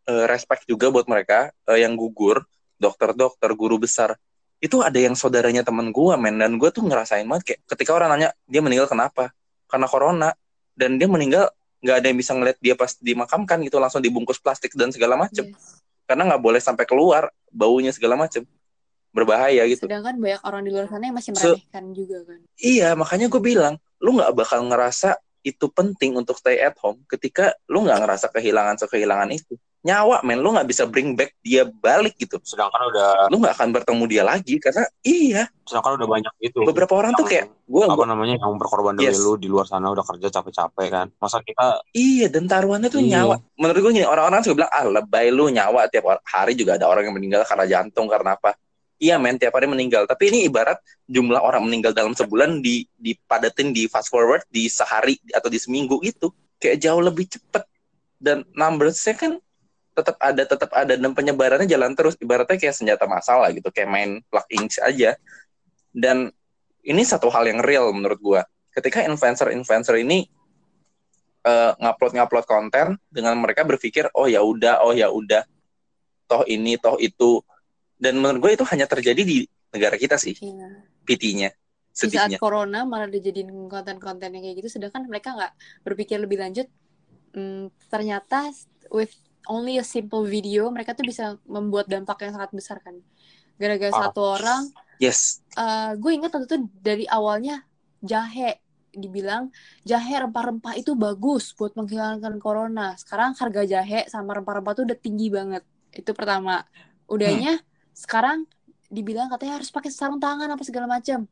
[0.09, 2.41] eh, respect juga buat mereka eh, yang gugur,
[2.81, 4.17] dokter-dokter, guru besar.
[4.57, 6.41] Itu ada yang saudaranya temen gue, men.
[6.41, 9.29] Dan gue tuh ngerasain banget kayak ketika orang nanya dia meninggal kenapa?
[9.69, 10.29] Karena corona
[10.77, 14.73] dan dia meninggal nggak ada yang bisa ngeliat dia pas dimakamkan gitu langsung dibungkus plastik
[14.73, 15.77] dan segala macem Yes.
[16.09, 18.49] karena nggak boleh sampai keluar baunya segala macem
[19.13, 22.97] berbahaya gitu sedangkan banyak orang di luar sana yang masih So- meremehkan juga kan iya
[22.97, 27.85] makanya gue bilang lu nggak bakal ngerasa itu penting untuk stay at home ketika lu
[27.85, 32.41] nggak ngerasa kehilangan sekehilangan itu nyawa men lu nggak bisa bring back dia balik gitu
[32.41, 36.63] Sedangkan udah lu nggak akan bertemu dia lagi karena iya sedangkan udah banyak gitu.
[36.63, 39.19] beberapa orang tuh kayak gue apa namanya yang berkorban demi Yes.
[39.19, 41.07] lu di luar sana udah kerja capek-capek kan.
[41.19, 43.27] Masa kita Iya, dan taruhannya tuh Iya.
[43.27, 43.35] nyawa.
[43.59, 47.11] Menurut gue gini, orang-orang juga bilang, ah lebay lu nyawa tiap hari juga ada orang
[47.11, 48.55] yang meninggal karena jantung, karena apa.
[48.97, 50.07] Iya men, tiap hari meninggal.
[50.07, 55.19] Tapi ini ibarat jumlah orang meninggal dalam sebulan di dipadatin di fast forward di sehari
[55.35, 56.31] atau di seminggu gitu.
[56.57, 57.67] Kayak jauh lebih cepet.
[58.17, 59.37] Dan numbersnya kan
[59.97, 60.93] tetap ada, tetap ada.
[60.93, 62.13] Dan penyebarannya jalan terus.
[62.21, 63.73] Ibaratnya kayak senjata massal lah gitu.
[63.73, 65.17] Kayak main plug inch aja.
[65.89, 66.29] Dan
[66.85, 68.41] ini satu hal yang real menurut gua.
[68.69, 70.29] Ketika influencer-influencer ini
[71.41, 75.41] eh, ngupload-ngupload konten dengan mereka berpikir oh ya udah oh ya udah
[76.29, 77.41] toh ini toh itu
[77.97, 80.85] dan menurut gue itu hanya terjadi di negara kita sih Iya.
[81.07, 85.53] pitinya di saat sedihnya corona malah dijadiin konten-konten yang kayak gitu sedangkan mereka nggak
[85.87, 86.67] berpikir lebih lanjut
[87.37, 88.49] Hmm, ternyata
[88.89, 89.13] with
[89.49, 92.95] only a simple video mereka tuh bisa membuat dampak yang sangat besar kan.
[93.57, 94.03] Gara-gara Parah.
[94.11, 94.63] satu orang
[95.01, 95.41] yes.
[95.97, 97.65] gue ingat waktu itu dari awalnya
[98.05, 98.61] jahe
[98.97, 99.53] dibilang
[99.85, 102.97] jahe rempah-rempah itu bagus buat menghilangkan corona.
[102.97, 105.65] Sekarang harga jahe sama rempah-rempah tuh udah tinggi banget.
[105.93, 106.65] Itu pertama.
[107.05, 107.61] Udahnya
[107.93, 108.45] sekarang
[108.87, 111.29] dibilang katanya harus pakai sarung tangan apa segala macam.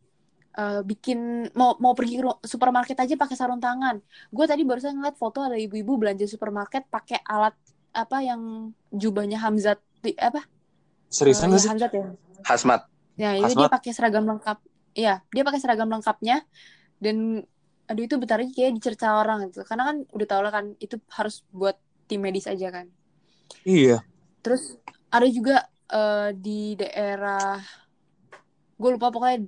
[0.56, 4.00] Eh, bikin mau mau pergi ke supermarket aja pakai sarung tangan.
[4.32, 7.52] Gue tadi barusan ngeliat foto ada ibu-ibu belanja supermarket pakai alat
[7.96, 10.44] apa yang jubahnya Hamzat di- apa
[11.08, 11.72] seriusan nggak ya, sih?
[11.72, 12.06] Hamzat ya
[12.46, 12.82] Hasmat
[13.16, 14.60] Ya, itu dia pakai seragam lengkap.
[14.96, 16.44] Iya, dia pakai seragam lengkapnya
[17.00, 17.44] dan
[17.86, 19.64] aduh itu bentar lagi kayak dicerca orang gitu.
[19.64, 21.80] Karena kan udah tau lah kan itu harus buat
[22.12, 22.92] tim medis aja kan.
[23.64, 24.04] Iya.
[24.44, 24.76] Terus
[25.12, 27.60] ada juga eh, di daerah
[28.76, 29.48] gue lupa pokoknya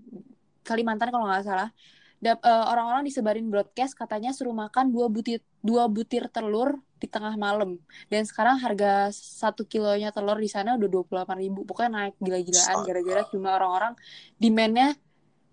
[0.63, 1.69] Kalimantan kalau nggak salah.
[2.17, 7.38] Dap- eh, orang-orang disebarin broadcast katanya suruh makan dua butir dua butir telur di tengah
[7.38, 7.77] malam.
[8.10, 11.62] Dan sekarang harga satu kilonya telur di sana udah dua puluh ribu.
[11.63, 13.93] Pokoknya naik gila-gilaan gara-gara cuma orang-orang
[14.41, 14.97] demandnya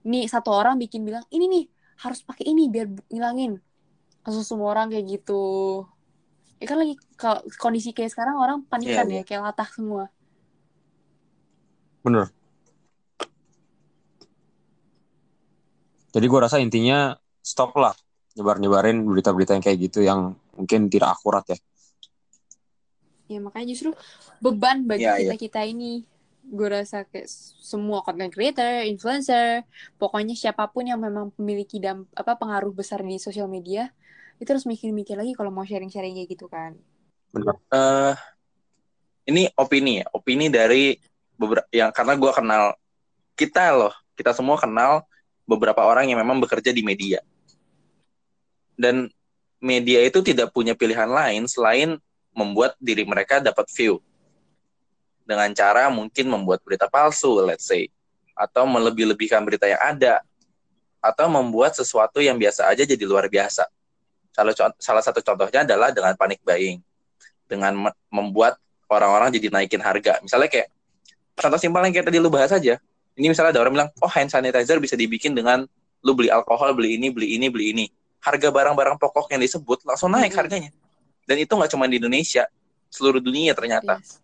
[0.04, 1.64] nih satu orang bikin bilang ini nih
[2.00, 3.60] harus pakai ini biar ngilangin.
[4.24, 5.84] Langsung semua orang kayak gitu.
[6.60, 6.96] Ya kan lagi
[7.60, 10.08] kondisi kayak sekarang orang panikan Iya, ya kayak latah semua.
[12.00, 12.32] Bener.
[16.14, 17.90] Jadi gue rasa intinya stop lah
[18.38, 21.58] nyebar-nyebarin berita-berita yang kayak gitu yang mungkin tidak akurat ya.
[23.26, 23.90] ya makanya justru
[24.38, 26.06] beban bagi Iya, kita kita ini
[26.44, 27.26] gue rasa kayak
[27.64, 29.64] semua content creator, influencer,
[29.96, 33.88] pokoknya siapa pun yang memang memiliki damp apa pengaruh besar di sosial media,
[34.36, 36.76] itu harus mikir-mikir lagi kalau mau sharing-sharing kayak gitu kan.
[37.32, 37.56] Benar.
[37.72, 38.14] Eh,
[39.32, 41.00] ini opini ya, opini dari
[41.34, 42.64] beberapa yang karena gue kenal
[43.34, 45.08] kita loh, kita semua kenal
[45.44, 47.20] beberapa orang yang memang bekerja di media.
[48.74, 49.08] Dan
[49.62, 51.96] media itu tidak punya pilihan lain selain
[52.34, 54.02] membuat diri mereka dapat view.
[55.24, 57.88] Dengan cara mungkin membuat berita palsu, let's say.
[58.36, 60.20] Atau melebih-lebihkan berita yang ada.
[61.00, 63.64] Atau membuat sesuatu yang biasa aja jadi luar biasa.
[64.34, 64.52] Salah,
[64.82, 66.82] salah satu contohnya adalah dengan panic buying.
[67.48, 68.58] Dengan membuat
[68.90, 70.20] orang-orang jadi naikin harga.
[70.20, 70.68] Misalnya kayak,
[71.38, 72.76] contoh simpel yang kayak tadi lu bahas aja.
[73.14, 75.62] Ini misalnya ada orang bilang, oh hand sanitizer bisa dibikin dengan
[76.02, 77.84] lu beli alkohol, beli ini, beli ini, beli ini.
[78.18, 80.74] Harga barang-barang pokok yang disebut langsung naik harganya.
[81.22, 82.44] Dan itu nggak cuma di Indonesia,
[82.90, 84.02] seluruh dunia ternyata.
[84.02, 84.18] Yes.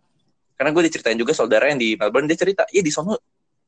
[0.53, 3.17] Karena gue diceritain juga saudara yang di Melbourne, dia cerita, iya di sono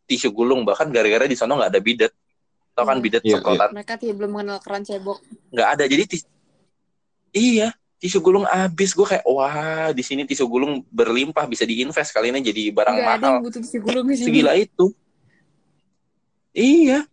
[0.04, 2.14] tisu gulung, bahkan gara-gara di sono nggak ada bidet.
[2.74, 3.06] Tau kan Iya.
[3.06, 3.70] bidet Iya, semprotan?
[3.72, 5.18] Mereka tidak belum mengenal keran cebok.
[5.50, 5.84] Nggak ada.
[5.88, 6.30] Jadi tis-
[7.32, 8.92] iya, tisu gulung habis.
[8.92, 13.08] Gue kayak, wah di sini tisu gulung berlimpah, bisa diinvest kali ini jadi barang Nggak
[13.08, 13.34] ada mahal.
[13.40, 14.26] yang butuh tisu gulung di sini.
[14.28, 14.86] Segila itu.
[16.54, 17.04] Iya.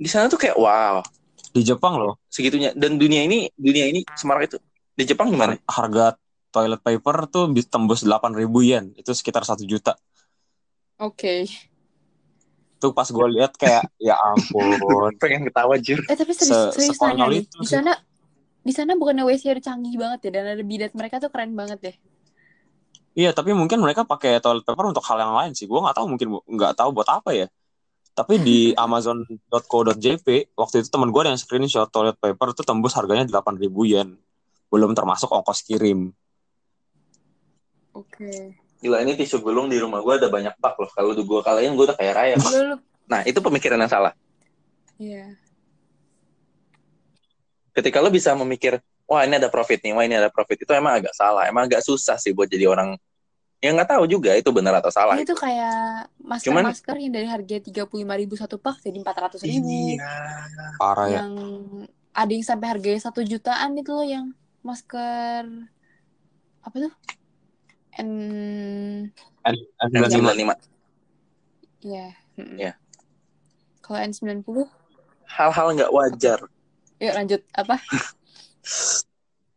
[0.00, 1.02] Di sana tuh kayak, wow,
[1.50, 2.70] Di Jepang loh, segitunya.
[2.72, 4.56] Dan dunia ini, dunia ini semarak itu.
[4.94, 5.58] Di Jepang gimana?
[5.58, 6.06] har- harga
[6.54, 8.94] toilet paper tuh bisa tembus 8.000 yen.
[8.94, 9.98] Itu sekitar satu juta.
[11.02, 11.50] Oke.
[12.80, 15.10] Tuh pas gue lihat kayak, ya ampun.
[15.18, 16.00] Pengen ketawa, Jir.
[16.06, 17.42] Eh tapi serius, Se- serius nanya nih.
[17.44, 17.92] itu Di sana
[18.60, 21.78] di sana bukannya WC ada canggih banget ya dan ada bidet mereka tuh keren banget
[21.82, 21.96] deh.
[23.18, 25.66] Iya, tapi mungkin mereka pakai toilet paper untuk hal yang lain sih.
[25.66, 27.46] Gue nggak tahu mungkin nggak tahu buat apa ya.
[28.20, 33.64] Tapi di amazon.co.jp waktu itu teman gue yang screenshot toilet paper tuh tembus harganya 8.000
[33.88, 34.20] yen.
[34.68, 36.12] Belum termasuk ongkos kirim.
[37.96, 38.60] Oke.
[38.84, 40.92] Gila, ini tisu gulung di rumah gue ada banyak bak loh.
[40.92, 42.36] Kalau gue kalahin, gue udah kayak raya.
[43.08, 44.12] Nah, itu pemikiran yang salah.
[45.00, 45.40] Iya.
[47.72, 50.60] Ketika lo bisa memikir, wah ini ada profit nih, wah ini ada profit.
[50.60, 51.48] Itu emang agak salah.
[51.48, 53.00] Emang agak susah sih buat jadi orang
[53.60, 55.14] yang nggak tahu juga itu benar atau salah.
[55.14, 56.08] Ini tuh kayak
[56.40, 59.44] Cuman- masker-masker yang dari harga 35.000 satu pak jadi 400.000.
[59.44, 60.12] Iya.
[60.76, 61.20] Parah ya.
[61.20, 61.34] Yang
[62.10, 65.44] ada yang sampai harganya satu jutaan itu loh yang masker
[66.60, 66.92] apa tuh?
[67.96, 68.10] N
[69.44, 70.16] N95.
[70.16, 70.52] N95.
[71.82, 72.08] ya.
[72.36, 72.56] mm-mm.
[72.56, 72.72] Iya.
[73.80, 74.48] Kalau N90,
[75.30, 76.40] Hal-hal nggak wajar.
[76.96, 77.76] yuk lanjut apa?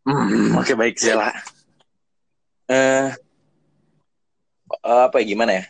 [0.03, 1.31] Hmm, Oke baik Zela.
[2.67, 3.07] Eh,
[4.81, 5.65] apa ya gimana ya?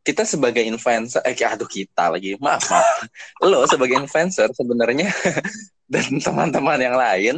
[0.00, 3.04] Kita sebagai influencer, eh aduh kita lagi, maaf maaf.
[3.44, 5.12] Lo sebagai influencer sebenarnya
[5.92, 7.34] dan teman-teman yang lain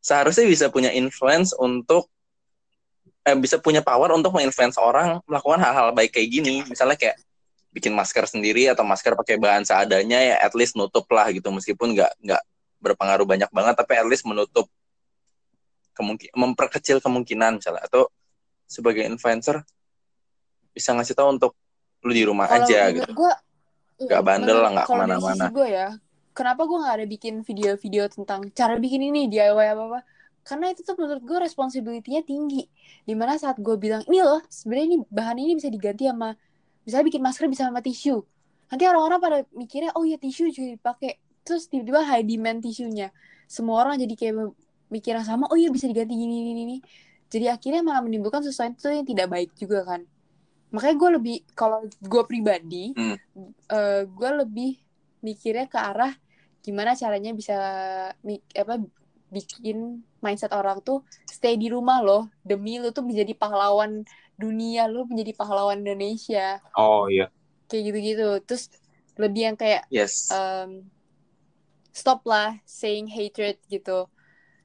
[0.00, 2.08] seharusnya bisa punya influence untuk
[3.24, 6.64] eh, bisa punya power untuk menginfluence orang melakukan hal-hal baik kayak gini.
[6.68, 7.16] Misalnya kayak
[7.70, 11.94] bikin masker sendiri atau masker pakai bahan seadanya ya at least nutup lah gitu meskipun
[11.94, 12.42] nggak nggak
[12.82, 14.66] berpengaruh banyak banget tapi at least menutup
[15.94, 18.10] kemungkin memperkecil kemungkinan misalnya atau
[18.66, 19.62] sebagai influencer
[20.74, 21.52] bisa ngasih tahu untuk
[22.00, 23.12] lu di rumah Kalau aja gitu.
[23.12, 23.34] gua,
[24.00, 25.44] Nggak bandel lah, nggak dari ke mana-mana.
[25.52, 25.88] gue ya,
[26.32, 30.00] kenapa gue nggak ada bikin video-video tentang cara bikin ini DIY apa apa?
[30.40, 32.64] Karena itu tuh menurut gue responsibility-nya tinggi.
[33.04, 36.32] Di mana saat gue bilang ini loh, sebenarnya ini bahan ini bisa diganti sama,
[36.88, 38.24] misalnya bikin masker bisa sama tisu.
[38.72, 41.20] Nanti orang-orang pada mikirnya, oh iya tisu juga dipakai.
[41.44, 43.12] Terus tiba-tiba high demand tisunya.
[43.44, 44.56] Semua orang jadi kayak
[44.88, 46.76] mikirnya sama, oh iya bisa diganti gini gini gini.
[47.28, 50.08] Jadi akhirnya malah menimbulkan sesuatu yang tidak baik juga kan.
[50.70, 53.16] Makanya gue lebih, kalau gue pribadi, Hmm.
[53.66, 54.78] eh, gue lebih
[55.20, 56.14] mikirnya ke arah
[56.60, 57.56] gimana caranya bisa
[58.52, 58.74] apa
[59.28, 64.04] bikin mindset orang tuh stay di rumah loh demi lu tuh menjadi pahlawan
[64.36, 67.28] dunia lu menjadi pahlawan Indonesia Oh iya.
[67.68, 68.68] kayak gitu-gitu terus
[69.16, 70.28] lebih yang kayak Yes.
[70.32, 70.88] um,
[71.92, 74.08] stop lah saying hatred gitu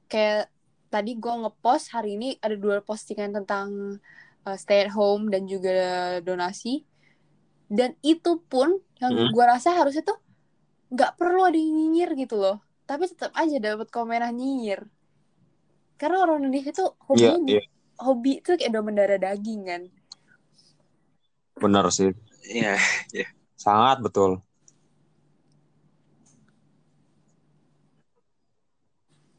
[0.08, 0.48] kayak
[0.88, 4.00] tadi gue ngepost hari ini ada dua postingan tentang
[4.46, 5.74] uh, stay at home dan juga
[6.22, 6.86] donasi
[7.66, 9.28] dan itu pun yang Hmm.
[9.34, 10.18] gue rasa harusnya tuh
[10.94, 14.86] nggak perlu ada yang nyinyir gitu loh tapi tetap aja dapat komenan nyinyir
[15.98, 17.62] karena orang Indonesia tuh Iya, hobinya iya.
[17.98, 19.82] hobi itu kayak udah mendarah daging kan
[21.56, 22.12] Benar sih.
[22.52, 22.76] Iya.
[23.56, 24.44] Sangat betul.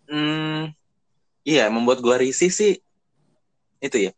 [0.07, 0.71] Hmm,
[1.43, 2.79] iya, membuat gua risih sih
[3.83, 4.11] itu ya.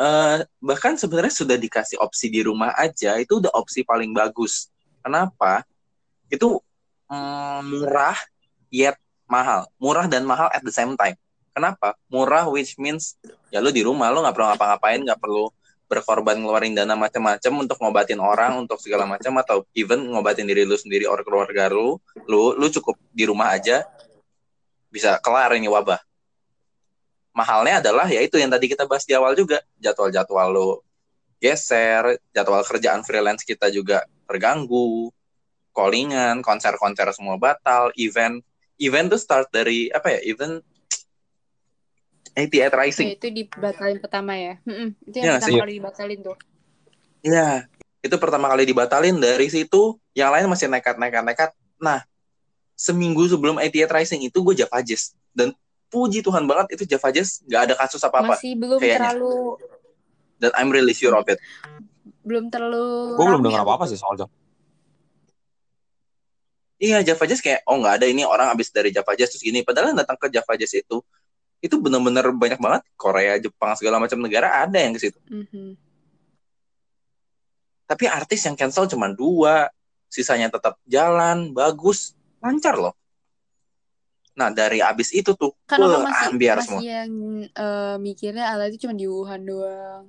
[0.00, 4.72] Eh, bahkan sebenarnya sudah dikasih opsi di rumah aja, itu udah opsi paling bagus.
[5.04, 5.60] Kenapa?
[6.32, 6.64] Itu
[7.12, 8.16] mm, murah
[8.72, 8.96] yet
[9.28, 9.68] mahal.
[9.76, 11.20] Murah dan mahal at the same time.
[11.52, 11.92] Kenapa?
[12.08, 13.20] Murah which means
[13.52, 15.52] ya lu di rumah lu nggak perlu ngapa-ngapain, nggak perlu
[15.90, 20.78] berkorban ngeluarin dana macam-macam untuk ngobatin orang untuk segala macam atau even ngobatin diri lu
[20.78, 21.98] sendiri or keluarga lu
[22.30, 23.82] lu lu cukup di rumah aja
[24.86, 25.98] bisa kelar ini wabah
[27.30, 30.68] mahalnya adalah ya itu yang tadi kita bahas di awal juga jadwal-jadwal lu
[31.40, 35.08] geser jadwal kerjaan freelance kita juga terganggu
[35.72, 38.42] callingan konser-konser semua batal event
[38.76, 40.60] event tuh start dari apa ya event
[42.36, 44.54] 88 Rising Ya, itu dibatalin pertama ya.
[44.62, 45.60] Mm-mm, Itu Iya, yang pertama sih.
[45.60, 46.36] kali dibatalin tuh.
[47.20, 47.48] Iya,
[48.00, 51.50] itu pertama kali dibatalin dari situ, yang lain masih nekat-nekat-nekat.
[51.82, 52.06] Nah,
[52.78, 55.52] seminggu sebelum 88 Rising itu gue Java Jazz dan
[55.90, 59.10] puji Tuhan banget itu Java Jazz nggak ada kasus apa-apa Masih belum kayaknya.
[59.10, 59.58] terlalu
[60.40, 61.36] dan I'm really sure of it.
[62.22, 64.30] belum terlalu Gue belum dengar apa-apa sih soal Java.
[66.80, 69.60] Iya, Java Jazz kayak oh nggak ada ini orang abis dari Java Jazz terus gini.
[69.60, 71.04] Padahal yang datang ke Java Jazz itu
[71.60, 75.20] itu benar-benar banyak banget Korea, Jepang segala macam negara ada yang ke situ.
[75.28, 75.76] Mhm.
[77.84, 79.68] Tapi artis yang cancel cuma dua,
[80.08, 82.94] sisanya tetap jalan, bagus, lancar loh.
[84.40, 86.80] Nah dari abis itu tuh, Kan orang masih ambiar masih semua.
[86.80, 87.10] yang
[87.44, 90.08] eh, mikirnya ala itu cuma di Wuhan doang.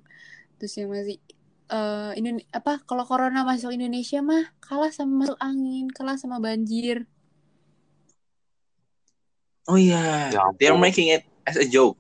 [0.55, 1.19] Terus yang masih
[1.67, 7.03] eh ini apa kalau corona masuk Indonesia mah kalah sama masuk angin, kalah sama banjir.
[9.67, 10.81] Oh iya, Ya they're ampun.
[10.81, 11.95] making it as a joke.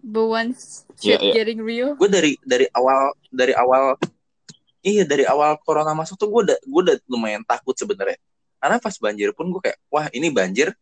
[0.00, 1.32] But once Iya, shit iya.
[1.32, 3.96] getting real, Gue dari dari awal dari awal
[4.82, 8.18] iya dari awal corona masuk tuh gue udah gue udah lumayan takut sebenarnya.
[8.58, 10.72] Karena pas banjir pun gue kayak wah ini banjir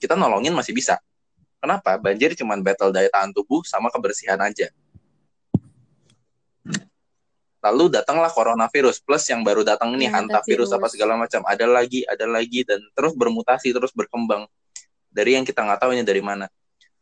[0.00, 1.00] kita nolongin masih bisa.
[1.60, 1.96] Kenapa?
[1.98, 4.68] Banjir cuman battle daya tahan tubuh sama kebersihan aja.
[7.64, 10.92] Lalu datanglah coronavirus plus yang baru datang ini Ya, hantavirus apa hantavirus.
[10.94, 11.42] segala macam.
[11.42, 14.46] Ada lagi, ada lagi dan terus bermutasi, terus berkembang
[15.10, 16.46] dari yang kita nggak tahu ini dari mana.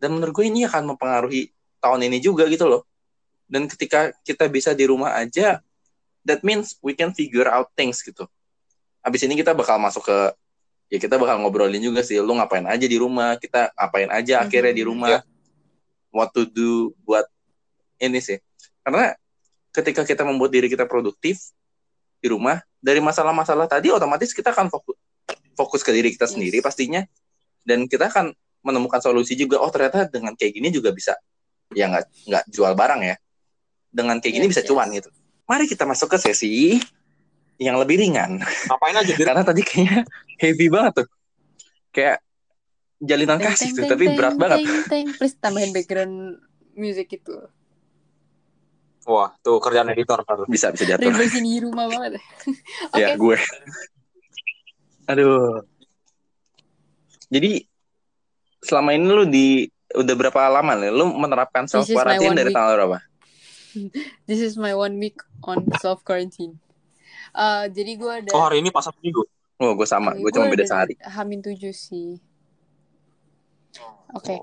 [0.00, 1.52] Dan menurut gue ini akan mempengaruhi
[1.84, 2.88] tahun ini juga gitu loh.
[3.44, 5.60] Dan ketika kita bisa di rumah aja,
[6.24, 8.24] that means we can figure out things gitu.
[9.04, 10.18] Habis ini kita bakal masuk ke
[10.94, 14.70] ya kita bakal ngobrolin juga sih lu ngapain aja di rumah, kita ngapain aja akhirnya
[14.70, 15.18] di rumah.
[16.14, 17.26] What to do buat
[17.98, 18.38] ini sih.
[18.86, 19.10] Karena
[19.74, 21.50] ketika kita membuat diri kita produktif
[22.22, 24.94] di rumah, dari masalah-masalah tadi otomatis kita akan fokus
[25.56, 26.36] fokus ke diri kita Yes.
[26.36, 27.02] sendiri pastinya
[27.64, 31.16] dan kita akan menemukan solusi juga oh ternyata dengan kayak gini juga bisa
[31.72, 33.16] ya nggak nggak jual barang ya
[33.88, 34.68] dengan kayak gini Yes, bisa yes.
[34.68, 35.08] cuan gitu
[35.48, 36.76] mari kita masuk ke sesi
[37.64, 40.04] yang lebih ringan Ngapain aja karena tadi kayaknya
[40.36, 41.08] heavy banget tuh
[41.94, 42.20] kayak
[43.00, 45.06] jalinan Teng, kasih teng, tuh teng, tapi teng, berat banget teng, teng.
[45.16, 46.40] Please tambahin background
[46.74, 47.36] music itu.
[49.04, 50.48] Wah, tuh kerjaan editor ntar.
[50.48, 52.18] bisa bisa diatur Reverse di rumah banget.
[52.94, 53.00] Oke.
[53.00, 53.36] ya gue
[55.04, 55.60] aduh
[57.28, 57.60] jadi
[58.64, 62.56] selama ini lu di udah berapa lama nih lu menerapkan self quarantine dari week.
[62.56, 62.98] tanggal berapa
[64.30, 66.62] This is my one week on self quarantine.
[67.34, 69.26] Uh, jadi gue ada Oh, hari ini pas satu minggu.
[69.58, 72.18] oh gue sama gue cuma beda sehari Hamin tujuh sih.
[74.14, 74.38] Oke.
[74.38, 74.42] Oh.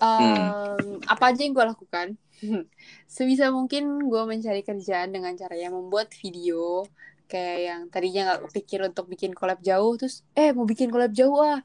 [0.00, 2.18] Um, Apa aja yang gue lakukan?
[3.14, 6.88] Sebisa mungkin gue mencari kerjaan dengan cara yang membuat video
[7.30, 11.38] kayak yang tadinya nggak kepikir untuk bikin collab jauh terus eh mau bikin collab jauh
[11.38, 11.62] ah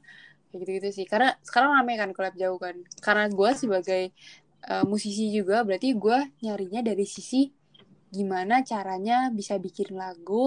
[0.54, 4.02] kayak gitu gitu sih karena sekarang rame kan collab jauh kan karena gue sebagai
[4.70, 7.50] uh, musisi juga berarti gue nyarinya dari sisi
[8.16, 10.44] gimana caranya bisa bikin lagu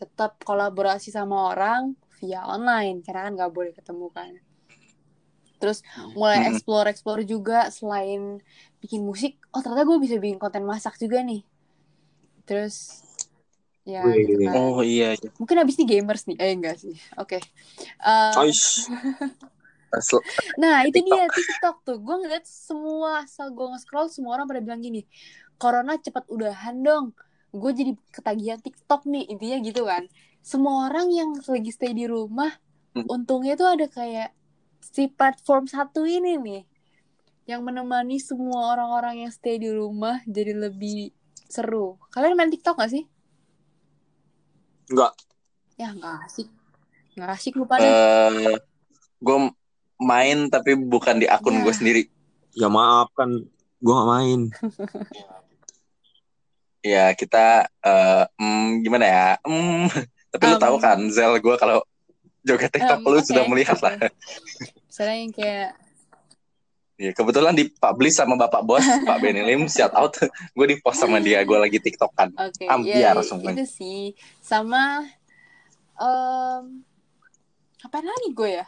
[0.00, 1.82] tetap kolaborasi sama orang
[2.18, 4.32] via online karena kan nggak boleh ketemu kan
[5.60, 5.78] terus
[6.16, 6.50] mulai Mm-mm.
[6.56, 8.40] explore explore juga selain
[8.80, 11.40] bikin musik oh ternyata gue bisa bikin konten masak juga nih
[12.48, 13.04] terus
[13.84, 14.24] ya Wih.
[14.24, 15.30] gitu kan oh iya iya.
[15.40, 17.38] mungkin abis ini gamers nih eh enggak sih oke
[18.00, 18.88] Eh, Aish.
[20.00, 20.24] Sel-
[20.62, 21.18] Nah itu TikTok.
[21.18, 25.02] dia TikTok tuh Gue ngeliat semua Asal gue nge-scroll Semua orang pada bilang gini
[25.60, 27.12] Corona cepat udahan dong
[27.52, 30.08] Gue jadi ketagihan TikTok nih Intinya gitu kan
[30.40, 32.48] Semua orang yang lagi stay di rumah
[32.90, 33.06] Hmm.
[33.06, 34.34] Untungnya tuh ada kayak
[34.82, 36.62] Si platform satu ini nih
[37.46, 41.14] Yang menemani semua orang-orang yang stay di rumah Jadi lebih
[41.46, 43.06] seru Kalian main TikTok gak sih?
[44.90, 45.14] Enggak.
[45.78, 46.50] Ya gak asik
[47.14, 48.58] Gak asik lupa deh eh
[49.20, 49.38] gue
[50.00, 51.62] main tapi bukan di akun Ya.
[51.62, 52.02] gue sendiri
[52.50, 53.30] Ya maaf kan
[53.78, 54.40] gue gak main.
[56.80, 59.86] ya kita eh mm, gimana ya Mm,
[60.32, 61.84] tapi lu Um, tahu kan Zel gue kalau
[62.40, 63.94] joget TikTok Em, lu sudah melihat lah.
[64.88, 65.70] Misalnya yang kayak
[67.00, 70.12] Ya, kebetulan dipublish sama bapak bos Pak Benny Lim shout out
[70.56, 73.24] gue di post sama dia gue lagi tiktokan Oke, Ambiar ya
[73.56, 74.12] itu sih.
[74.44, 75.08] Sama
[75.96, 76.84] em
[77.80, 78.66] ngapain lagi gue ya?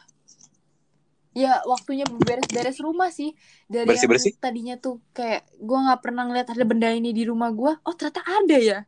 [1.32, 3.32] Ya waktunya beres-beres rumah sih.
[3.68, 4.36] Dari Bersih-bersih?
[4.36, 7.94] yang tadinya tuh kayak gue nggak pernah ngeliat ada benda ini di rumah gue oh
[7.96, 8.78] ternyata ada ya?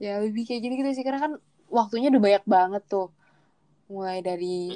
[0.00, 1.04] Ya lebih kayak gitu gitu sih.
[1.04, 1.32] Karena kan
[1.68, 3.08] waktunya udah banyak banget tuh.
[3.92, 4.72] Mulai dari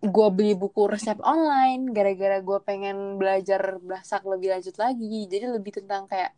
[0.00, 5.28] gue beli buku resep online gara-gara gue pengen belajar masak lebih lanjut lagi.
[5.28, 6.32] Jadi lebih tentang kayak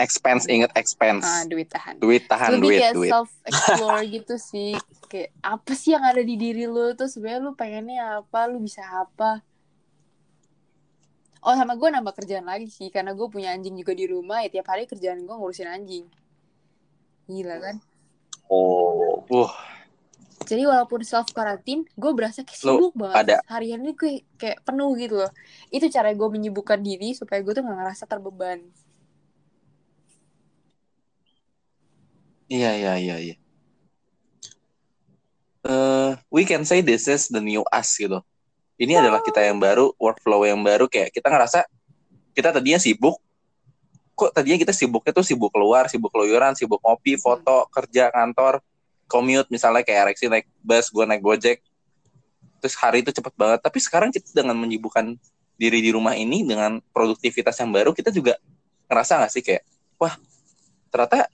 [0.00, 1.22] Expense, inget expense.
[1.22, 1.94] ah, duit tahan.
[2.00, 3.10] Duit tahan lebih duit, kayak duit.
[3.12, 4.72] self explore gitu sih.
[5.06, 6.96] Kayak apa sih yang ada di diri lu?
[6.96, 8.48] Tuh sebenarnya lu pengennya apa?
[8.48, 9.44] Lu bisa apa?
[11.40, 12.88] Oh sama gue nambah kerjaan lagi sih.
[12.88, 16.04] Karena gue punya anjing juga di rumah ya tiap hari kerjaan gue ngurusin anjing.
[17.28, 17.76] Gila kan?
[18.50, 19.52] Oh, uh,
[20.42, 23.16] jadi walaupun self karantin gue berasa kayak Lu sibuk banget.
[23.22, 25.30] ada- harian ini gue kayak penuh gitu loh.
[25.70, 28.58] Itu cara gue menyibukkan diri supaya gue tuh gak ngerasa terbeban
[32.50, 33.36] iya iya iya iya.
[35.60, 38.18] Eh, we can say this is the new us gitu.
[38.80, 41.68] Ini adalah kita yang baru, workflow yang baru kayak kita ngerasa
[42.32, 43.20] kita tadinya sibuk.
[44.16, 48.64] Kok tadinya kita sibuknya tuh sibuk keluar, sibuk keluyuran, sibuk ngopi, foto, kerja, kantor,
[49.04, 51.60] commute misalnya kayak Rexi naik bus, gue naik Gojek.
[52.64, 53.60] Terus hari itu cepet banget.
[53.60, 55.16] Tapi sekarang kita dengan menyibukkan
[55.60, 58.40] diri di rumah ini dengan produktivitas yang baru, kita juga
[58.88, 59.60] ngerasa gak sih kayak,
[60.00, 60.16] wah
[60.88, 61.28] ternyata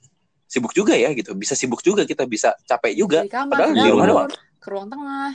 [0.47, 1.35] sibuk juga ya gitu.
[1.35, 3.19] Bisa sibuk juga kita bisa capek juga.
[3.21, 4.31] dari kamar padahal di rumah doang.
[4.57, 5.31] ke ruang tengah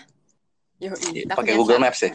[0.75, 2.11] Yo, Iya, pakai Google Maps ya?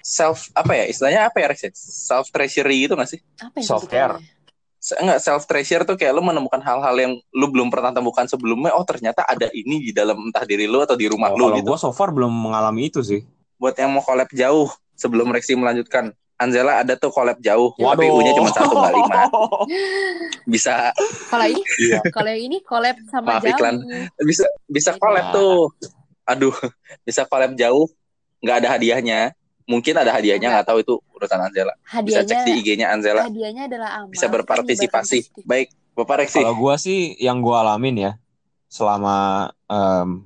[0.00, 1.60] Self apa ya istilahnya apa ya Rex?
[1.60, 1.70] ya?
[1.76, 3.20] Self treasury gitu gak sih?
[3.36, 4.14] apa ya Self-care.
[4.16, 4.36] sebutannya?
[4.78, 8.72] Se- Enggak self treasure tuh kayak lu menemukan hal-hal yang lu belum pernah temukan sebelumnya.
[8.72, 11.56] Oh ternyata ada ini di dalam entah diri lu atau di rumah Oh, lu kalau
[11.58, 11.68] gitu.
[11.68, 13.26] gue so far belum mengalami itu sih.
[13.58, 16.14] Buat yang mau collab jauh sebelum Rexi melanjutkan.
[16.38, 18.14] Anzela ada tuh collab jauh, tapi Waduh.
[18.14, 19.18] U-nya cuma satu nggak lima.
[20.52, 20.94] Bisa
[21.26, 21.98] kalau ini Iya.
[22.08, 23.76] kalau yang ini collab sama Maaf, jauh iklan.
[24.20, 25.34] bisa bisa collab Nah.
[25.34, 25.58] tuh.
[26.24, 26.54] Aduh,
[27.02, 27.90] bisa collab jauh,
[28.38, 29.34] nggak ada hadiahnya.
[29.64, 31.74] Mungkin ada hadiahnya, nggak tahu itu urusan Anzela.
[32.00, 33.26] Bisa cek di IG-nya Anzela.
[33.26, 35.42] hadiahnya adalah amal Bisa kan berpartisipasi.
[35.42, 36.38] Baik, Bapak Rexi.
[36.38, 38.12] Kalau gue sih yang gue alamin ya
[38.64, 39.16] selama
[39.66, 40.24] em,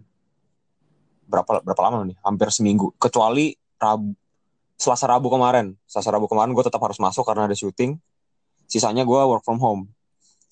[1.25, 2.19] berapa berapa lama nih?
[2.21, 2.93] Hampir seminggu.
[2.97, 4.15] Kecuali Rabu,
[4.83, 5.79] Selasa Rabu kemarin.
[5.87, 8.03] Selasa Rabu kemarin gue tetap harus masuk karena ada syuting.
[8.67, 9.87] Sisanya gue work from home.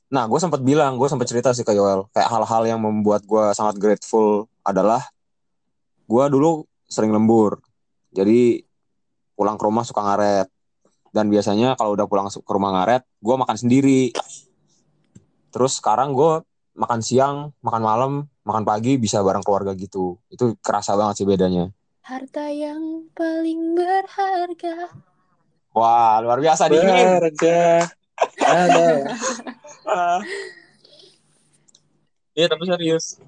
[0.07, 3.51] Nah, gue sempat bilang, gue sempat cerita sih ke Yoel, kayak hal-hal yang membuat gue
[3.55, 5.03] sangat grateful adalah
[6.07, 7.59] gue dulu sering lembur.
[8.15, 8.63] Jadi
[9.35, 10.47] pulang ke rumah suka ngaret.
[11.11, 14.15] Dan biasanya kalau udah pulang ke rumah ngaret, gue makan sendiri.
[15.51, 16.43] Terus sekarang gue
[16.79, 18.13] makan siang, makan malam,
[18.47, 20.23] makan pagi bisa bareng keluarga gitu.
[20.31, 21.75] Itu kerasa banget sih bedanya.
[22.11, 24.91] Harta yang paling berharga
[25.71, 26.91] Wah, luar biasa dingin.
[27.23, 27.87] Berharga.
[28.37, 28.87] Ada.
[32.31, 33.19] Iya, tapi serius.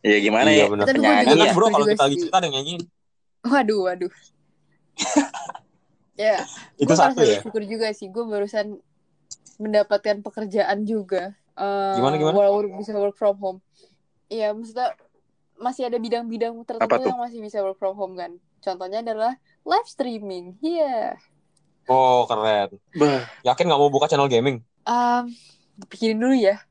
[0.00, 0.68] Ya gimana Iya, ya?
[0.68, 1.52] gue Penyanyi juga Enak ya.
[1.54, 2.82] bro kalau kita lagi cerita ada yang nyanyiin.
[3.40, 4.12] waduh waduh
[6.20, 6.44] ya
[6.76, 7.40] Itu gue satu merasa ya.
[7.40, 8.76] bersyukur juga sih gue barusan
[9.56, 12.36] mendapatkan pekerjaan juga Eh, Gimana, gimana?
[12.36, 13.60] walaupun bisa work from home
[14.28, 14.92] Iya maksudnya
[15.60, 17.08] masih ada bidang-bidang Apa tertentu tuh?
[17.12, 19.32] yang masih bisa work from home kan contohnya adalah
[19.62, 21.14] live streaming iya
[21.84, 22.70] Oh, keren.
[22.94, 24.62] Bah, Yakin nggak mau buka channel gaming?
[24.86, 25.24] Em,
[25.86, 26.62] pikirin dulu ya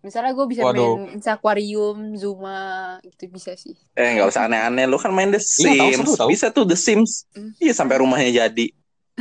[0.00, 0.96] misalnya gue bisa Waduh.
[0.96, 2.60] main Aquarium Zuma
[3.02, 4.86] itu bisa sih eh nggak usah aneh-aneh.
[4.86, 5.98] Lu kan main The Iya, tahu, Sims.
[5.98, 6.28] seru, tahu.
[6.30, 7.26] Bisa tuh The Sims.
[7.34, 7.50] Hmm.
[7.58, 8.66] Iya sampai rumahnya jadi.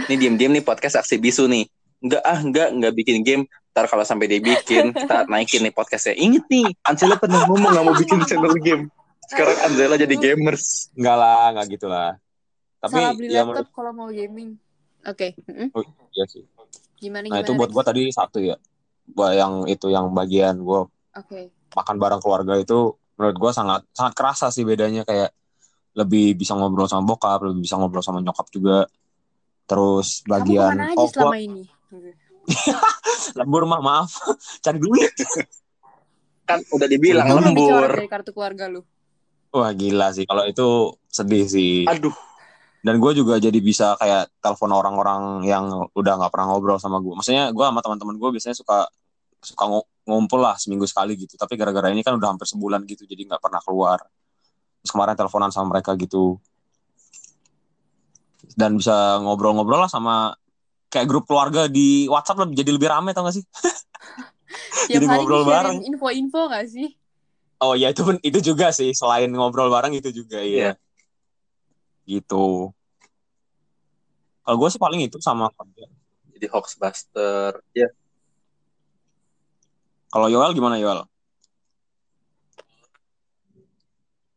[0.06, 1.66] Nih diem-diem nih podcast aksi bisu nih.
[2.00, 3.44] Enggak ah, enggak, enggak bikin game.
[3.74, 6.16] Ntar kalau sampai dia bikin, kita naikin nih podcastnya.
[6.16, 8.88] Ingat nih, Ansela pernah ngomong nggak mau bikin channel game.
[9.30, 10.90] Sekarang Anzela jadi gamers.
[10.98, 12.18] Enggak lah, nggak gitu lah.
[12.80, 14.56] Tapi salah beli ya laptop kalau mau gaming
[15.04, 15.68] oke mm-mm.
[15.76, 16.44] menurut iya sih.
[17.00, 18.56] gimana Nah, gimana itu buat gua tadi satu ya.
[19.12, 24.14] Buat yang itu yang bagian gua oke makan bareng keluarga itu menurut gua sangat sangat
[24.16, 25.36] kerasa sih bedanya kayak
[26.00, 28.88] lebih bisa ngobrol sama bokap, lebih bisa ngobrol sama nyokap juga.
[29.68, 31.64] Terus kamu bagian ke mana aja oh, selama gua ini
[33.38, 34.12] lembur mah maaf,
[34.64, 35.14] cari duit.
[36.48, 37.92] Kan udah dibilang kamu lembur.
[37.92, 38.82] dari kartu keluarga lu
[39.50, 41.90] Wah gila sih kalau itu sedih sih.
[41.90, 42.14] Aduh,
[42.80, 47.12] Dan gue juga jadi bisa kayak telepon orang-orang yang udah nggak pernah ngobrol sama gue.
[47.12, 48.88] Maksudnya gue sama teman-teman gue biasanya suka
[49.42, 49.66] suka
[50.06, 51.36] ngumpul lah seminggu sekali gitu.
[51.36, 54.00] Tapi gara-gara ini kan udah hampir sebulan gitu, jadi nggak pernah keluar.
[54.80, 56.40] Terus kemarin teleponan sama mereka gitu.
[58.56, 60.38] Dan bisa ngobrol-ngobrol lah sama
[60.88, 63.46] kayak grup keluarga di WhatsApp lebih jadi lebih rame tau gak sih?
[64.90, 65.86] Jadi ngobrol bareng.
[65.86, 66.90] info-info gak sih
[67.60, 70.72] Oh ya itu pun- itu juga sih selain ngobrol bareng itu juga Iya.
[70.72, 70.74] ya.
[72.08, 72.72] Gitu.
[74.42, 75.86] Kalau gue sih paling itu sama kerja.
[76.40, 77.60] jadi hoaxbuster.
[77.76, 77.92] Ya,
[80.10, 81.04] Kalau Yoel gimana Yoel?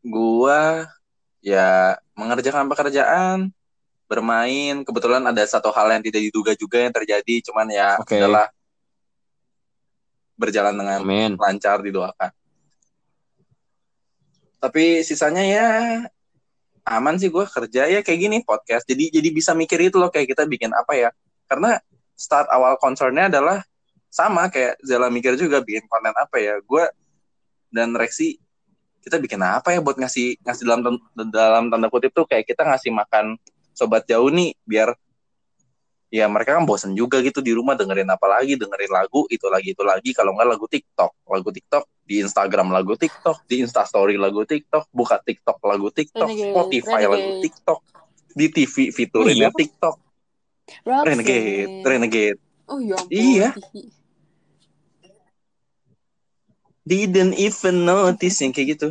[0.03, 0.91] gua
[1.39, 3.55] ya mengerjakan pekerjaan,
[4.11, 4.83] bermain.
[4.83, 8.18] Kebetulan ada satu hal yang tidak diduga juga yang terjadi, cuman ya Oke.
[8.18, 8.51] adalah
[10.35, 11.39] berjalan dengan Amin.
[11.39, 12.35] lancar didoakan.
[14.63, 15.67] Tapi sisanya ya
[16.87, 18.87] aman sih gue kerja ya kayak gini podcast.
[18.87, 21.11] Jadi jadi bisa mikir itu loh kayak kita bikin apa ya.
[21.51, 21.83] Karena
[22.15, 23.59] start awal concernnya adalah
[24.07, 26.63] sama kayak Zela mikir juga bikin konten apa ya.
[26.63, 26.87] Gue
[27.75, 28.39] dan Rexi
[29.03, 30.95] kita bikin apa ya buat ngasih ngasih dalam
[31.35, 33.35] dalam tanda kutip tuh kayak kita ngasih makan
[33.75, 34.95] sobat jauh nih biar
[36.13, 39.75] ya mereka kan bosen juga gitu di rumah dengerin apa lagi dengerin lagu itu lagi
[39.75, 44.43] itu lagi kalau nggak lagu TikTok lagu TikTok di Instagram lagu TikTok di Instastory lagu
[44.43, 47.43] TikTok buka TikTok lagu TikTok Renegade, Spotify lagu Renegade.
[47.47, 47.81] TikTok
[48.33, 49.59] di TV fiturinnya Iya.
[49.59, 49.97] TikTok.
[50.83, 52.39] Renegade Renegade
[52.71, 53.11] Oh ya ampun.
[53.13, 53.49] Iya.
[56.83, 58.89] Didn't even notice yang kayak gitu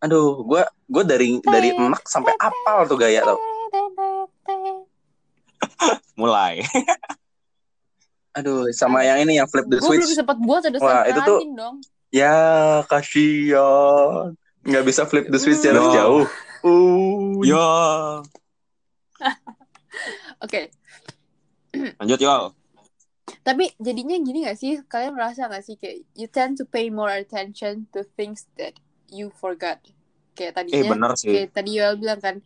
[0.00, 3.36] aduh gue gue dari dari enak sampai apal tuh gaya tau
[6.20, 6.60] Mulai.
[8.40, 11.20] aduh sama yang ini yang flip the Gue belum switch sempat buat ada Wah, itu
[11.20, 11.76] tuh- dong.
[12.10, 12.34] Ya,
[12.84, 14.34] kasihan.
[14.60, 15.92] Nggak bisa flip the switch jarak No.
[15.92, 16.24] jauh.
[16.60, 17.60] Uh, Yo.
[20.44, 20.72] Oke.
[21.72, 22.52] Lanjut yo.
[23.40, 24.82] Tapi jadinya gini gak sih?
[24.84, 28.74] Kalian merasa gak sih kayak you tend to pay more attention to things that
[29.06, 29.78] you forgot.
[30.34, 31.30] Kayak Eh tadinya bener sih.
[31.30, 32.42] kayak tadi Yoel bilang kan,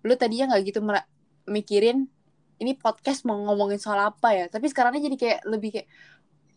[0.00, 0.80] lu tadinya nggak gitu
[1.44, 2.06] mikirin
[2.62, 4.44] ini podcast mau ngomongin soal apa ya.
[4.46, 5.88] Tapi sekarangnya jadi kayak lebih kayak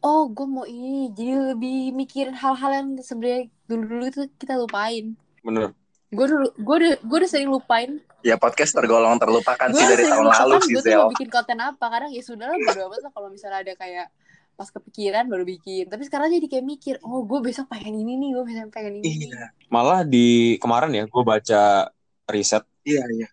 [0.05, 5.17] oh gue mau ini jadi lebih mikirin hal-hal yang sebenarnya dulu-dulu itu kita lupain.
[5.41, 5.73] Bener.
[6.13, 10.25] Gue dulu gue udah gue udah sering lupain ya podcast tergolong terlupakan sih dari tahun
[10.25, 13.11] lalu sih gue tuh mau bikin konten apa kadang ya sudah lah bodo amat lah
[13.13, 14.09] kalau misalnya ada kayak
[14.57, 18.29] pas kepikiran baru bikin tapi sekarang jadi kayak mikir oh gue besok pengen ini nih
[18.33, 19.29] gue besok pengen ini.
[19.29, 21.93] Iya, Malah di kemarin ya gue baca
[22.25, 23.29] riset iya, iya.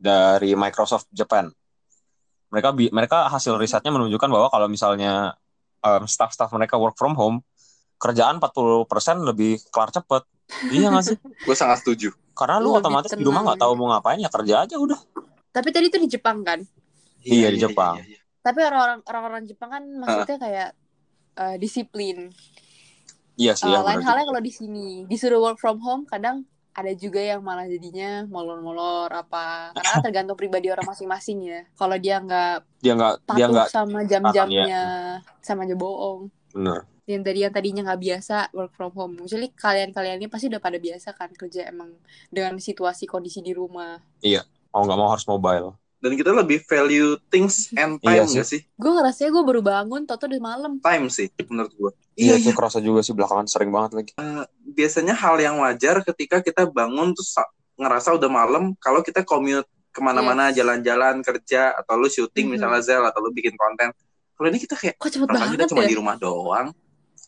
[0.00, 1.52] dari Microsoft Japan.
[2.50, 5.38] Mereka bi- mereka hasil risetnya menunjukkan bahwa kalau misalnya
[5.80, 7.40] um, staff-staff mereka work from home,
[7.96, 8.86] kerjaan 40%
[9.24, 10.22] lebih kelar cepet.
[10.68, 11.16] Iya nggak sih?
[11.46, 12.10] Gue sangat setuju.
[12.32, 14.98] Karena lu Lebih otomatis di rumah nggak tahu mau ngapain ya kerja aja udah.
[15.50, 16.62] tapi tadi tuh di Jepang kan
[17.20, 17.98] Iya, di Jepang.
[17.98, 18.22] iya.
[18.40, 20.68] tapi orang-orang orang-orang Jepang kan maksudnya kayak
[21.36, 22.30] eh, disiplin
[23.34, 23.82] Iya sih Eh, ya.
[23.82, 27.66] lain bener halnya kalau di sini disuruh work from home kadang ada juga yang malah
[27.66, 33.26] jadinya molor-molor apa karena tergantung pribadi orang masing-masing ya kalau dia nggak Dia nggak dia
[33.26, 34.82] patuh nggak sama jam-jamnya
[35.40, 36.86] sama aja bohong bener.
[37.04, 39.14] yang tadi yang tadinya nggak biasa work from home.
[39.26, 41.90] Jadi kalian-kalian ini pasti udah pada biasa kan kerja emang
[42.30, 43.98] dengan situasi kondisi di rumah.
[44.70, 45.74] Mau nggak mau harus mobile.
[45.98, 48.34] Dan kita lebih value things and Iya time sih.
[48.38, 48.60] nggak sih?
[48.78, 50.72] Gue ngerasanya gue baru bangun, toto udah malam.
[50.78, 51.92] Time sih menurut gue.
[52.16, 54.12] Iya, itu kerasa juga sih belakangan sering banget lagi.
[54.70, 59.64] Biasanya hal yang wajar ketika kita bangun terus sa- ngerasa udah malam kalau kita commute
[59.90, 60.62] ke mana-mana Yes.
[60.62, 62.52] jalan-jalan kerja atau lu syuting Mhm.
[62.54, 63.90] misalnya Zel atau lu bikin konten.
[64.36, 65.88] Kalau ini kita kayak Kok cepet Perasaan kita banget cuma ya?
[65.90, 66.68] di rumah doang.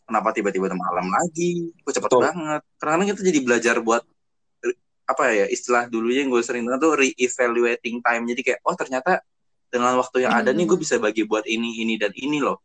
[0.02, 1.72] Kenapa tiba-tiba udah malam lagi?
[1.82, 2.22] Kok cepet Betul.
[2.24, 2.60] banget.
[2.76, 4.02] Kadang-kadang kita jadi belajar buat
[5.02, 8.22] apa ya istilah dulunya yang gue sering dengar tuh re-evaluating time.
[8.28, 9.20] Jadi kayak oh ternyata
[9.66, 12.60] dengan waktu yang ada nih gue bisa bagi buat ini, ini dan ini loh.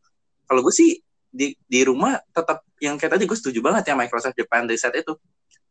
[0.46, 1.00] Kalau gue sih
[1.30, 5.14] di di rumah tetap yang kayak tadi gue setuju banget ya Microsoft Japan Reset itu.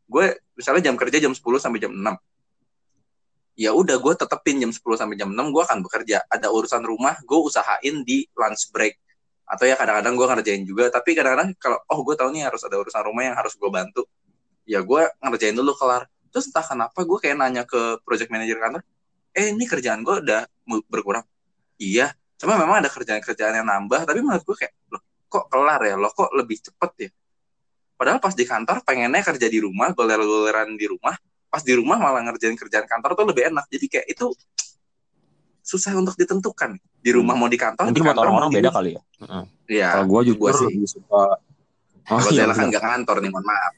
[0.06, 2.02] Gue misalnya jam kerja jam 10 sampai jam 6.
[3.56, 6.22] Ya udah gue tetepin jam 10 sampai jam 6 gue akan bekerja.
[6.28, 9.00] Ada urusan rumah gue usahain di lunch break
[9.46, 12.82] atau ya kadang-kadang gue ngerjain juga tapi kadang-kadang kalau oh gue tahu nih harus ada
[12.82, 14.02] urusan rumah yang harus gue bantu
[14.66, 18.82] ya gue ngerjain dulu kelar terus entah kenapa gue kayak nanya ke project manager kantor
[19.30, 20.42] eh ini kerjaan gue udah
[20.90, 21.22] berkurang
[21.78, 22.10] iya
[22.42, 26.10] cuma memang ada kerjaan-kerjaan yang nambah tapi menurut gue kayak loh kok kelar ya loh
[26.14, 27.10] kok lebih cepet ya
[27.96, 31.16] padahal pas di kantor pengennya kerja di rumah goler-goleran di rumah
[31.48, 34.30] pas di rumah malah ngerjain kerjaan kantor tuh lebih enak jadi kayak itu
[35.66, 39.02] susah untuk ditentukan di rumah mau di kantor Mungkin di kantor orang-orang beda kali ya.
[39.22, 39.44] Heeh.
[39.66, 40.66] Iya, Kalau gue jujur gua sih.
[40.70, 41.22] lebih suka.
[42.06, 43.74] Oh, kalau iya, kan nggak kantor nih, mohon maaf.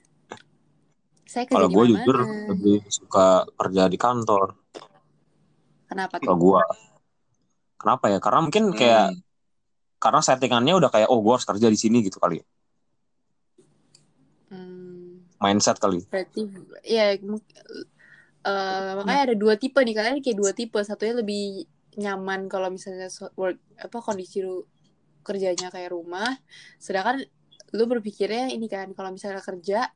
[1.49, 2.17] Kalau gue jujur
[2.53, 4.53] lebih suka kerja di kantor.
[5.89, 6.29] Kenapa tuh?
[6.29, 6.63] Kalau gue.
[7.81, 8.19] Kenapa ya?
[8.21, 9.28] Karena mungkin kayak Hmm.
[9.99, 12.39] Karena settingannya udah kayak oh gue harus kerja di sini gitu kali.
[12.41, 12.47] ya.
[14.49, 16.01] Hmm, Mindset kali.
[16.09, 16.41] berarti
[16.89, 21.69] ya eh, makanya ada dua tipe nih kalian kayak dua tipe satunya lebih
[21.99, 24.65] nyaman kalau misalnya work apa kondisi ru-
[25.27, 26.39] kerjanya kayak rumah
[26.81, 27.27] sedangkan
[27.77, 29.93] lu berpikirnya ini kan kalau misalnya kerja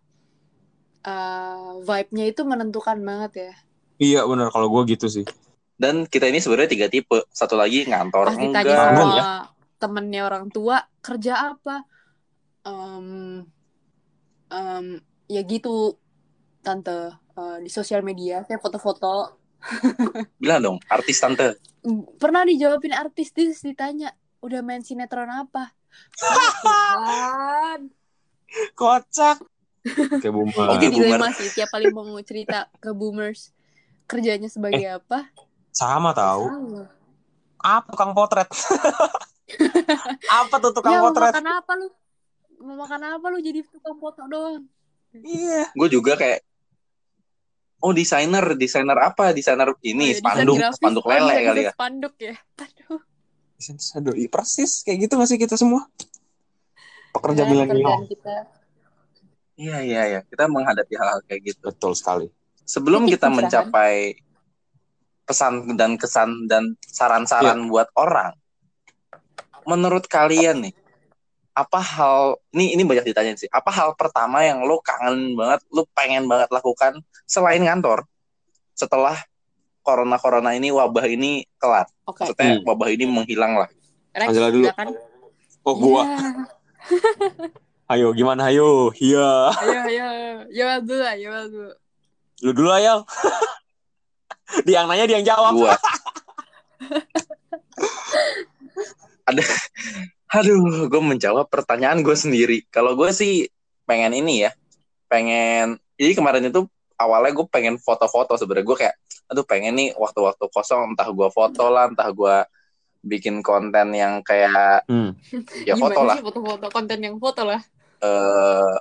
[1.06, 3.52] eh, vibe-nya itu menentukan banget ya
[4.02, 5.22] Iya bener kalau gue gitu sih.
[5.78, 7.22] Dan kita ini sebenarnya tiga tipe.
[7.30, 8.78] Satu lagi ngantor ditanya enggak.
[8.82, 9.24] Sama ya.
[9.82, 11.82] Temennya orang tua kerja apa
[12.62, 13.42] Em,
[14.46, 14.86] em,
[15.26, 15.98] ya gitu
[16.62, 19.34] tante eh, di sosial media kayak foto-foto
[20.42, 21.58] Bilang dong, artis tante.
[22.22, 25.74] pernah dijawabin artis terus ditanya udah main sinetron apa
[26.18, 27.90] Tuhan.
[28.78, 29.38] Kocak.
[30.22, 30.66] Kayak boomer.
[30.70, 31.18] Oke, jadi boomer.
[31.18, 33.50] dilema sih tiap kali mau cerita ke boomers
[34.06, 35.34] kerjanya sebagai apa
[35.74, 36.46] Sama tahu.
[37.58, 38.46] Apa tukang potret?
[40.32, 41.32] apa tuh tukang ya mau potret?
[41.34, 41.86] makan apa lu
[42.62, 44.64] mau makan apa lu jadi tukang foto doang
[45.12, 45.68] Iya.
[45.76, 46.40] Gue juga kayak
[47.78, 49.34] Oh desainer, desainer apa?
[49.34, 50.78] Desainer ini Oh, ya, spanduk, grafis.
[50.78, 51.72] spanduk lele kali desain ya.
[51.74, 53.00] spanduk ya aduh
[53.92, 55.86] Aduh, iya, persis kayak gitu masih kita semua.
[57.12, 57.68] Pekerja Ya, milenial.
[57.68, 58.36] pekerjaan kita
[59.52, 61.60] Iya iya iya, kita menghadapi hal-hal kayak gitu.
[61.68, 62.26] Betul sekali.
[62.64, 64.16] Sebelum kita mencapai
[65.22, 68.32] pesan dan kesan dan saran-saran buat orang,
[69.64, 70.74] menurut kalian nih,
[71.52, 73.48] apa hal ini ini banyak ditanya sih.
[73.52, 78.08] Apa hal pertama yang lo kangen banget, lo pengen banget lakukan selain kantor
[78.72, 79.20] setelah
[79.82, 81.84] corona corona ini wabah ini kelar?
[82.08, 82.64] oke Maksudnya Hmm.
[82.64, 83.68] wabah ini menghilang lah.
[84.12, 84.64] Rex, Angela dulu.
[84.68, 84.86] silakan.
[85.62, 86.02] Oh, gua.
[86.04, 86.18] Iya.
[87.92, 88.48] Ayo, gimana?
[88.48, 88.88] Ayo.
[88.96, 89.52] Iya.
[89.52, 90.08] ayo ayo
[90.48, 91.70] Yowel dulu lah Yowel dulu
[92.42, 93.04] Lu dulu Ayal.
[94.66, 95.52] dia yang nanya, dia yang jawab.
[95.54, 95.76] Gua.
[99.32, 99.44] Ada,
[100.38, 102.68] aduh, gue menjawab pertanyaan gue sendiri.
[102.68, 103.48] Kalau gue sih
[103.84, 104.50] pengen ini ya,
[105.08, 105.80] pengen.
[105.96, 106.64] Jadi kemarin itu
[107.00, 111.66] awalnya gue pengen foto-foto sebenarnya gue kayak, aduh pengen nih waktu-waktu kosong entah gue foto
[111.66, 112.36] lah, entah gue
[113.02, 115.10] bikin konten yang kayak Hmm.
[115.68, 116.18] ya foto Gimana lah.
[116.22, 117.58] foto-foto konten yang foto lah
[118.02, 118.74] eh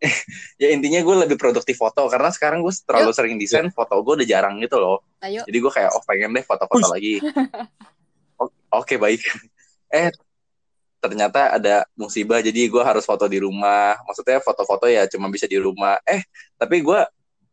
[0.64, 4.28] ya intinya gue lebih produktif foto karena sekarang gue terlalu sering desain foto gue udah
[4.28, 5.04] jarang gitu loh.
[5.20, 6.92] ayo Jadi gue kayak oh pengen deh foto-foto Uish.
[6.96, 7.14] lagi.
[8.40, 9.20] O- Oke baik.
[9.90, 10.10] Eh
[11.00, 13.96] ternyata ada musibah jadi gue harus foto di rumah.
[14.06, 15.98] Maksudnya foto-foto ya cuma bisa di rumah.
[16.06, 16.22] Eh
[16.56, 17.00] tapi gue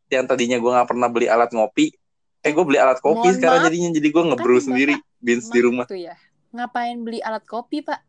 [0.07, 1.91] yang tadinya gue nggak pernah beli alat ngopi,
[2.39, 3.67] eh gue beli alat kopi Mohon sekarang maaf.
[3.67, 5.85] jadinya jadi gue ngebrew Kan sendiri beans di rumah.
[5.91, 6.15] ya
[6.55, 7.99] ngapain beli alat kopi pak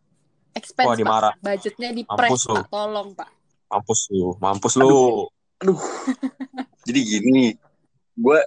[0.54, 1.32] expense Wah, dimarah.
[1.34, 3.28] pak budgetnya di press pak tolong pak
[3.68, 4.32] Mampus lu.
[4.40, 5.20] Mampus lu.
[6.88, 7.52] Jadi gini,
[8.16, 8.40] gue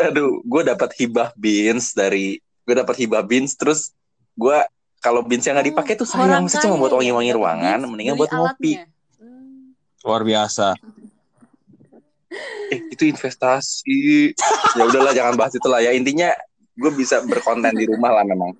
[0.00, 3.92] aduh gue dapat hibah beans dari gue dapat hibah beans terus
[4.34, 4.58] gue
[5.04, 6.56] kalau beans yang nggak dipakai tuh sayang sih.
[6.64, 8.80] Cuma buat wangi-wangi ruangan, mendingan buat ngopi.
[9.20, 9.76] Hmm.
[10.00, 10.72] Luar biasa.
[12.72, 14.32] eh itu investasi.
[14.74, 15.84] Ya udahlah jangan bahas itu lah.
[15.84, 16.32] Ya intinya
[16.72, 18.56] gue bisa berkonten di rumah lah memang.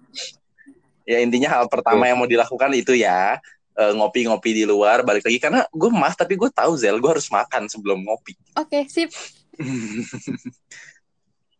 [1.08, 3.40] Ya intinya hal pertama yang mau dilakukan itu ya
[3.80, 5.40] eh, ngopi-ngopi di luar balik lagi.
[5.40, 8.36] Karena gue mah tapi gue tahu Zel gue harus makan sebelum ngopi.
[8.60, 9.08] Oke sip.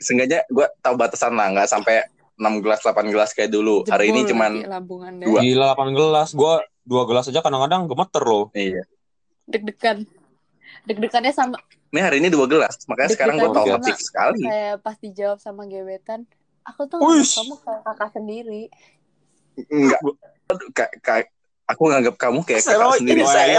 [0.04, 2.04] Seenggaknya gue tahu batasan lah nggak sampai
[2.34, 4.52] 6 gelas 8 gelas kayak dulu hari ini Jebol cuman
[5.22, 5.38] dua.
[5.40, 6.28] Gila 8 gelas.
[6.32, 8.52] Gua dua gelas aja kadang-kadang gemeter loh.
[8.52, 8.84] iya
[9.44, 10.04] deg-degan
[10.84, 11.56] deg-degannya sama
[11.88, 15.64] ini hari ini dua gelas makanya sekarang gue Deg-degan talkative sekali kayak pas dijawab sama
[15.64, 16.24] gebetan
[16.60, 17.36] aku tuh Uish.
[17.36, 18.62] kamu kayak kakak sendiri
[19.68, 20.00] enggak
[20.44, 21.32] Aduh, ka- ka-
[21.64, 22.98] aku nganggap kamu kayak kakak Seroy.
[23.00, 23.56] sendiri Wah, saya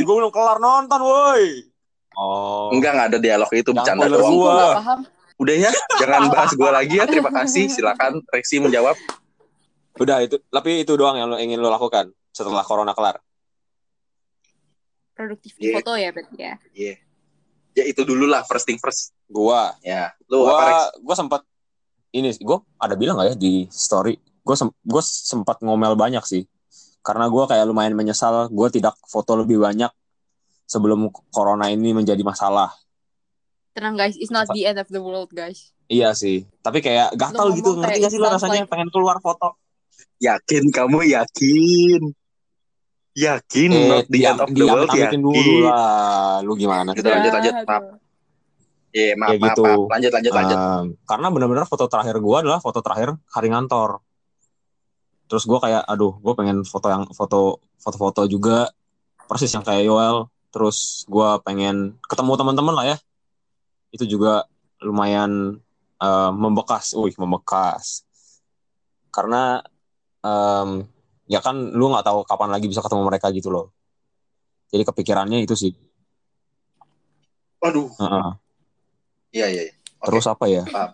[0.00, 1.44] gua belum kelar nonton, woi.
[2.16, 2.72] Oh.
[2.72, 5.00] enggak nggak ada dialog itu bercanda doang nggak paham
[5.42, 7.04] Udah ya, jangan bahas gue lagi ya.
[7.10, 7.66] Terima kasih.
[7.66, 8.94] Silakan Reksi menjawab.
[9.98, 13.18] Udah itu, tapi itu doang yang lo ingin lo lakukan setelah corona kelar.
[15.12, 15.76] produktif Iya.
[15.78, 16.56] foto ya berarti ya
[17.72, 19.12] Ya itu dulu lah first thing first.
[19.28, 20.72] Gua, Ya, lu apa Rex?
[20.72, 21.40] gua, gua sempat
[22.12, 24.20] ini, gua ada bilang nggak ya di story.
[24.44, 26.44] Gua sem gua sempat ngomel banyak sih,
[27.00, 28.52] karena gua kayak lumayan menyesal.
[28.52, 29.88] Gua tidak foto lebih banyak
[30.68, 32.76] sebelum corona ini menjadi masalah.
[33.72, 37.52] Tenang guys it's not the end of the world guys Iya sih, tapi kayak gatal
[37.52, 37.76] gitu.
[37.76, 39.60] Ngerti gak sih lo rasanya like- pengen keluar foto?
[40.24, 42.00] Yakin kamu yakin?
[43.12, 45.20] Yakin Eh, not the end of the world yakin?
[45.20, 46.40] dulu lah.
[46.40, 46.96] Lu gimana?
[46.96, 47.54] Gitu, lanjut, lanjut.
[47.68, 47.82] Maaf.
[48.92, 49.62] Iya, maaf, Kayak maaf, gitu.
[49.68, 49.80] maaf.
[49.92, 50.56] Lanjut, lanjut, lanjut.
[50.56, 54.00] Um, karena benar-benar foto terakhir gue adalah foto terakhir hari ngantor.
[55.28, 58.72] Terus gue kayak, aduh, gue pengen foto yang foto foto-foto juga
[59.28, 60.24] persis yang kayak Yoel.
[60.48, 62.98] Terus gue pengen ketemu teman-teman lah ya.
[63.92, 64.48] Itu juga
[64.82, 65.60] lumayan
[66.00, 68.02] uh, membekas, wih membekas.
[69.12, 69.60] Karena
[70.24, 70.82] um,
[71.28, 73.70] ya kan lu nggak tahu kapan lagi bisa ketemu mereka gitu loh.
[74.72, 75.72] Jadi kepikirannya itu sih.
[77.60, 77.92] Waduh.
[78.00, 78.30] Heeh.
[79.36, 79.62] Iya, iya.
[79.70, 79.74] iya.
[80.00, 80.08] Oke.
[80.10, 80.64] Terus apa ya?
[80.66, 80.90] Paham.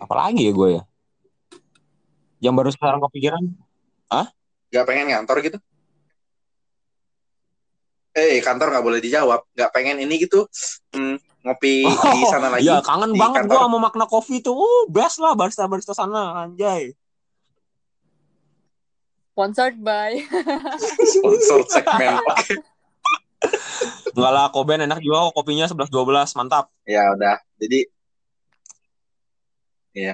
[0.00, 0.82] Apalagi ya gue ya?
[2.40, 3.44] Yang baru sekarang kepikiran?
[4.70, 5.58] Gak pengen ngantor gitu?
[8.14, 9.42] Eh, kantor nggak boleh dijawab.
[9.54, 10.46] Gak pengen ini gitu.
[10.94, 12.68] Hmm, ngopi di sana lagi.
[12.68, 13.64] Iya, kangen banget gue kantor.
[13.68, 14.52] sama makna kopi tuh.
[14.54, 16.92] Uh, best lah barista-barista sana, anjay.
[19.30, 20.20] sponsored by
[21.16, 22.20] Sponsor segmen.
[24.12, 26.68] Enggak lah, Koben enak juga kok kopinya 11-12, mantap.
[26.84, 27.40] Ya udah.
[27.56, 27.88] Jadi
[29.96, 30.12] ya.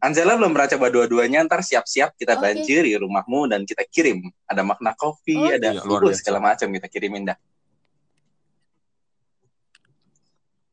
[0.00, 2.42] Anzela belum pernah coba dua-duanya, ntar siap-siap kita Oke.
[2.42, 4.24] banjiri rumahmu dan kita kirim.
[4.48, 5.62] Ada makna kopi, Oke.
[5.62, 7.36] ada Iya, segala macam kita kirimin dah.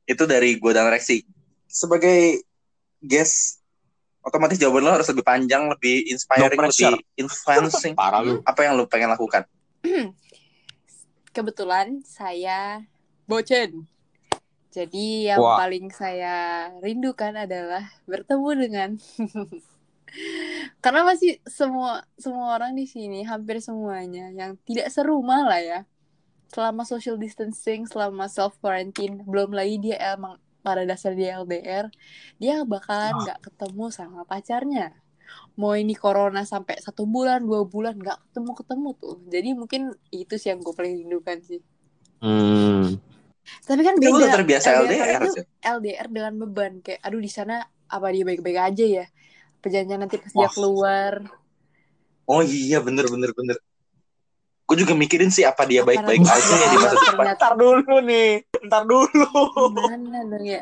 [0.09, 1.21] Itu dari gue dan Rexi.
[1.69, 2.41] Sebagai
[2.97, 3.61] guest,
[4.25, 6.97] otomatis jawaban lo harus lebih panjang, lebih inspiring, No pressure.
[6.97, 7.93] lebih influencing.
[8.01, 8.41] Parah lu.
[8.41, 9.45] Apa yang lo pengen lakukan?
[11.35, 12.81] Kebetulan saya
[13.29, 13.85] bocen.
[14.69, 15.57] Jadi yang Wah.
[15.61, 18.89] paling saya rindukan adalah bertemu dengan
[20.83, 25.79] karena masih semua semua orang di sini hampir semuanya yang tidak serumah lah ya.
[26.49, 31.87] Selama social distancing, selama self quarantine, belum lagi dia emang pada dasar dia LDR,
[32.41, 34.97] dia bakalan nggak ketemu sama pacarnya.
[35.55, 39.17] Mau ini corona sampai satu bulan, dua bulan nggak ketemu ketemu tuh.
[39.29, 41.61] Jadi mungkin itu sih yang gue paling rindukan sih.
[42.19, 42.97] Hmm.
[43.65, 44.13] Tapi kan beda.
[44.13, 45.45] udah terbiasa LDR, itu Cil.
[45.61, 49.05] LDR dengan beban kayak aduh di sana apa dia baik-baik aja ya.
[49.59, 51.13] Perjanjian nanti pas dia keluar.
[52.29, 53.57] Oh iya, bener, bener, bener.
[54.69, 57.25] Gue juga mikirin sih apa dia apa baik-baik aja ya di masa depan.
[57.33, 58.29] Ntar dulu nih,
[58.69, 59.25] ntar dulu.
[59.73, 60.61] gimana dong ya?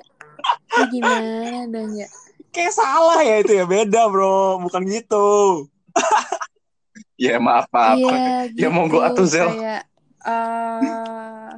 [0.80, 2.08] Ini gimana dong ya?
[2.56, 5.28] Kayak salah ya itu ya, beda bro, bukan gitu.
[7.18, 7.98] Ya maaf, maaf.
[7.98, 9.50] Iya, Ya, monggo atuh, Zel.
[9.50, 9.90] Kayak
[10.22, 11.50] eh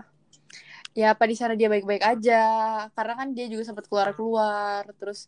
[0.95, 2.43] ya apa di sana dia baik-baik aja.
[2.95, 4.87] Karena kan dia juga sempat keluar-keluar.
[4.95, 5.27] Terus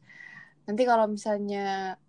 [0.63, 1.99] nanti kalau misalnya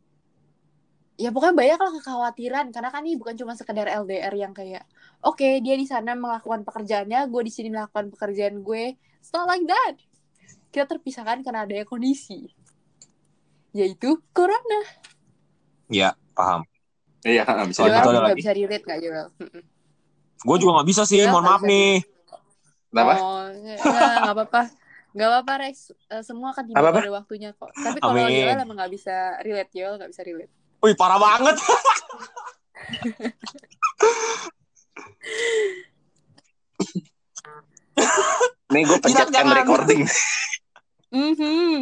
[1.21, 4.89] ya pokoknya banyak lah kekhawatiran karena kan ini bukan cuma sekedar LDR yang kayak
[5.21, 9.63] oke dia di sana melakukan pekerjaannya gue di sini melakukan pekerjaan gue it's not like
[9.69, 10.01] that
[10.73, 12.49] kita terpisahkan karena adanya kondisi
[13.73, 14.81] yaitu corona
[15.93, 16.65] Ya, paham.
[17.21, 18.41] Iya, bisa Oh, itu Joel ada nggak lagi.
[18.41, 19.29] bisa relate nggak Joel.
[20.43, 21.93] Gue juga nggak bisa sih, Ya, mohon maaf bisa nih.
[22.89, 23.15] Kenapa?
[23.21, 24.63] Oh, nggak apa-apa.
[25.13, 25.77] Nggak apa-apa Rex.
[25.93, 27.69] Eh, semua akan tiba pada waktunya kok.
[27.77, 28.17] Tapi kalau.
[28.25, 30.53] Joel emang nggak bisa relate, Joel nggak bisa relate.
[30.83, 31.57] Wih, parah banget.
[38.73, 39.57] Nih gue pencet Jangan, end jangan.
[39.61, 40.01] recording.
[41.13, 41.81] Mhm.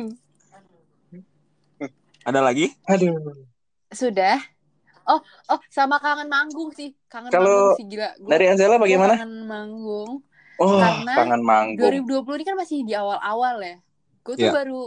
[2.20, 2.74] Ada lagi?
[2.84, 3.14] Aduh.
[3.90, 4.38] Sudah.
[5.06, 6.92] Oh, oh sama kangen manggung sih.
[7.06, 8.10] Kangen Kalau manggung sih gila.
[8.18, 9.14] Gua, Dari Angela bagaimana?
[9.16, 10.10] kangen manggung.
[10.60, 11.78] Oh, Karena kangen manggung.
[11.80, 13.76] 2020 ini kan masih di awal-awal ya.
[14.20, 14.52] Gue tuh Iya.
[14.52, 14.80] baru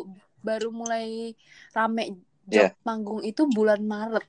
[0.43, 1.33] baru mulai
[1.71, 2.69] rame job Iya.
[2.83, 4.25] manggung itu bulan Maret.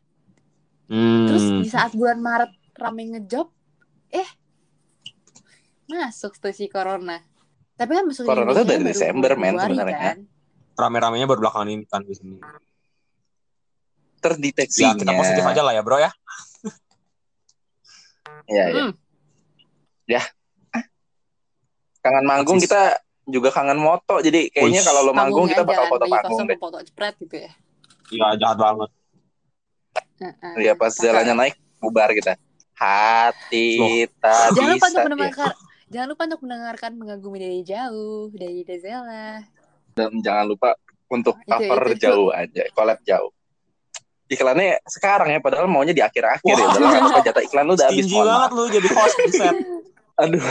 [0.86, 1.26] Hmm.
[1.26, 3.48] Terus di saat bulan Maret rame ngejob,
[4.12, 4.28] eh
[5.88, 7.20] masuk tuh si corona.
[7.74, 9.98] Tapi kan masuk Corona tuh dari baru Desember, men, sebenarnya.
[9.98, 10.18] kan.
[10.74, 12.38] rame-ramenya baru belakangan ini kan di sini.
[14.18, 14.94] Terdeteksinya.
[14.94, 16.10] Ya, kita positif aja lah ya, bro ya.
[18.50, 18.82] Iya, iya.
[18.90, 20.82] Hmm.
[22.02, 24.20] Kangen manggung kita juga kangen moto.
[24.20, 26.58] Jadi kayaknya kalau lo manggung kita bakal foto beli panggung deh.
[26.60, 27.50] foto jepret gitu ya.
[28.12, 28.90] Iya, jahat banget.
[30.60, 31.04] Iya, pas Kakak.
[31.04, 32.36] jalannya naik bubar kita.
[32.74, 35.54] Hati tak Jangan lupa untuk mendengarkan
[35.94, 39.46] Jangan lupa untuk mendengarkan mengagumi dari jauh dari Dezela.
[39.94, 40.74] Dan jangan lupa
[41.06, 42.02] untuk cover itu, itu.
[42.02, 43.30] jauh aja, collab jauh.
[44.26, 46.66] Iklannya sekarang ya, padahal maunya di akhir-akhir ya.
[46.66, 48.04] Udah nggak apa-apa, jatah iklan lu udah habis.
[48.10, 49.56] Mohon banget lu jadi host buset.
[50.22, 50.46] Aduh,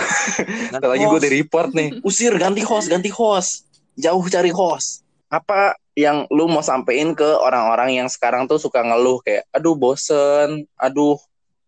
[0.76, 1.90] Ntar lagi gue di report nih.
[2.04, 3.68] Usir, ganti host, ganti host.
[4.00, 5.04] Jauh cari host.
[5.28, 10.66] Apa yang lu mau sampein ke orang-orang yang sekarang tuh suka ngeluh kayak, aduh bosen,
[10.74, 11.18] aduh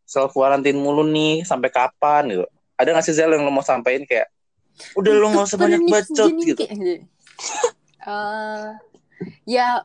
[0.02, 2.46] self quarantine mulu nih, sampai kapan gitu.
[2.76, 4.28] Ada gak sih Zel yang lu mau sampein kayak,
[4.94, 6.64] udah lu gak usah banyak bacot gitu.
[6.66, 7.06] kayak-
[8.06, 8.70] Eh,
[9.50, 9.82] ya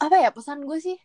[0.00, 0.96] apa ya pesan gue sih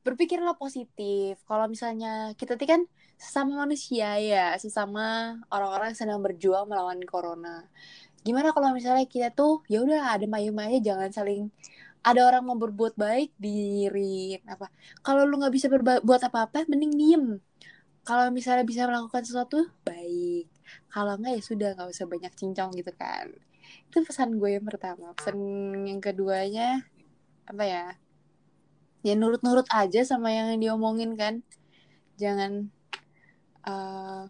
[0.00, 2.82] berpikirlah positif kalau misalnya kita tuh kan
[3.20, 7.68] sesama manusia ya sesama orang-orang yang sedang berjuang melawan corona
[8.26, 11.48] gimana kalau misalnya kita tuh ya udah ada mayu aja jangan saling
[12.00, 14.72] ada orang mau berbuat baik diri apa.
[15.04, 17.24] Kalau lu nggak bisa berbuat apa-apa mending diem.
[18.08, 20.48] Kalau misalnya bisa melakukan sesuatu baik.
[20.88, 23.28] Kalau nggak ya sudah nggak usah banyak cincong gitu kan.
[23.92, 25.12] Itu pesan gue yang pertama.
[25.12, 25.36] Pesan
[25.84, 26.88] yang keduanya
[27.44, 27.86] apa ya?
[29.04, 31.44] Ya nurut-nurut aja sama yang diomongin kan.
[32.16, 32.72] Jangan
[33.68, 34.24] eh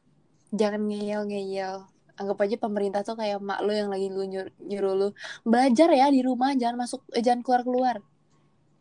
[0.50, 1.86] jangan ngeyel-ngeyel
[2.20, 5.08] anggap aja pemerintah tuh kayak mak lu yang lagi lu nyuruh, nyuruh lu
[5.42, 7.96] belajar ya di rumah jangan masuk eh, jangan keluar keluar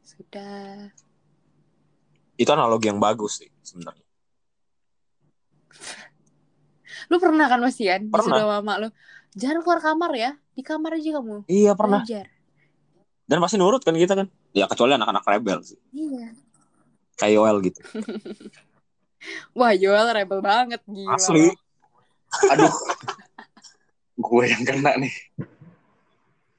[0.03, 0.91] sudah
[2.35, 4.03] Itu analogi yang bagus sih sebenarnya.
[7.09, 8.35] lu pernah kan Mas Ian Pernah.
[8.37, 8.89] disuruh mak lu
[9.33, 12.03] jangan keluar kamar ya di kamar aja kamu Iya pernah.
[12.03, 12.27] belajar
[13.23, 14.25] Dan pasti nurut kan kita kan.
[14.51, 15.77] Ya kecuali anak-anak rebel sih.
[15.93, 16.33] iya
[17.13, 17.79] Kayak Yoel gitu.
[19.57, 21.53] wah Joel rebel banget gila Asli.
[22.53, 22.73] Aduh,
[24.29, 25.13] gue yang kena nih.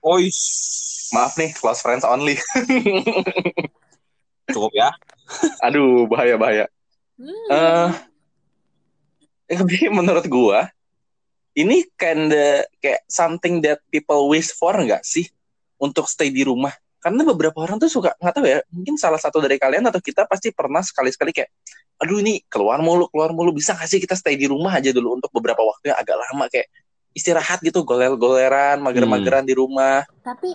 [0.02, 0.40] Ois.
[1.14, 2.38] Maaf nih, close friends only.
[4.54, 4.90] Cukup ya.
[5.62, 6.66] Aduh, bahaya bahaya.
[7.20, 7.46] Hmm.
[7.50, 7.90] Eh,
[9.50, 10.60] tapi menurut gue,
[11.58, 15.26] ini kinda kayak something that people wish for nggak sih
[15.76, 16.72] untuk stay di rumah?
[17.00, 20.28] Karena beberapa orang tuh suka nggak tahu ya, mungkin salah satu dari kalian atau kita
[20.28, 21.50] pasti pernah sekali-sekali kayak,
[21.96, 25.16] aduh ini keluar mulu, keluar mulu, bisa nggak sih kita stay di rumah aja dulu
[25.16, 26.68] untuk beberapa waktu yang agak lama kayak
[27.10, 30.06] istirahat gitu, goler-goleran, mager-mageran di rumah.
[30.22, 30.54] Tapi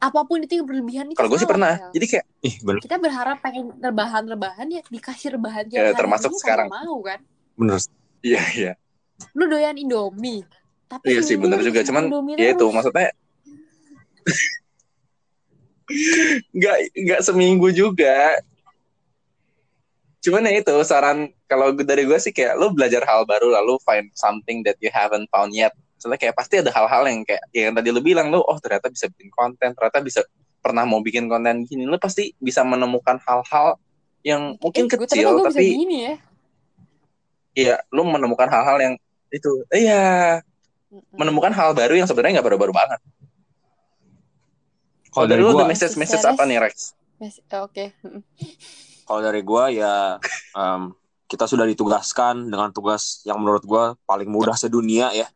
[0.00, 1.92] apa pun itu yang berlebihan itu Kalau gue sih pernah, Sel.
[1.92, 6.72] jadi kayak Ih, bener, kita berharap pengen rebahan-rebahan ya dikasih rebahan Ya, termasuk sekarang.
[6.72, 7.20] mau kan
[7.52, 7.76] bener.
[8.24, 8.72] iya iya,
[9.36, 10.40] lu doyan indomie
[10.88, 11.84] tapi iya sih bener juga.
[11.84, 13.12] Cuman ya itu maksudnya
[16.56, 18.40] nggak nggak seminggu juga.
[20.20, 24.06] Cuman ya itu saran kalau dari gue sih kayak lo belajar hal baru lalu find
[24.14, 25.74] something that you haven't found yet.
[25.98, 29.10] Soalnya kayak pasti ada hal-hal yang kayak yang tadi lo bilang lo oh ternyata bisa
[29.10, 30.22] bikin konten, ternyata bisa
[30.62, 33.74] pernah mau bikin konten gini, lo pasti bisa menemukan hal-hal
[34.22, 36.14] yang mungkin Eh, kecil tapi gini ya
[37.50, 38.94] iya lo menemukan hal-hal yang
[39.32, 40.38] itu iya
[41.10, 43.00] menemukan hal baru yang sebenarnya nggak baru-baru banget.
[45.10, 46.94] Kalau dari lo gua- ada message-message apa nih Rex?
[47.18, 48.22] Mes- eh, oke Mm-mm.
[49.04, 50.16] Kalau dari gua ya
[50.60, 50.94] em,
[51.30, 55.30] kita sudah ditugaskan dengan tugas yang menurut gua paling mudah sedunia ya.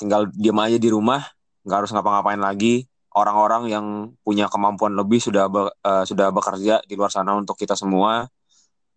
[0.00, 1.20] Tinggal diam aja di rumah,
[1.68, 2.88] nggak harus ngapa-ngapain lagi.
[3.12, 3.86] Orang-orang yang
[4.24, 8.24] punya kemampuan lebih sudah be- eh, sudah bekerja di luar sana untuk kita semua.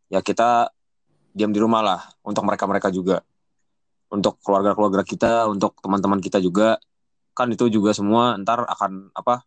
[0.08, 0.72] Ya kita
[1.36, 3.20] diam di rumah lah untuk mereka-mereka juga.
[4.08, 6.80] Untuk keluarga-keluarga kita, untuk teman-teman kita juga.
[7.36, 9.44] Kan itu juga semua ntar akan apa?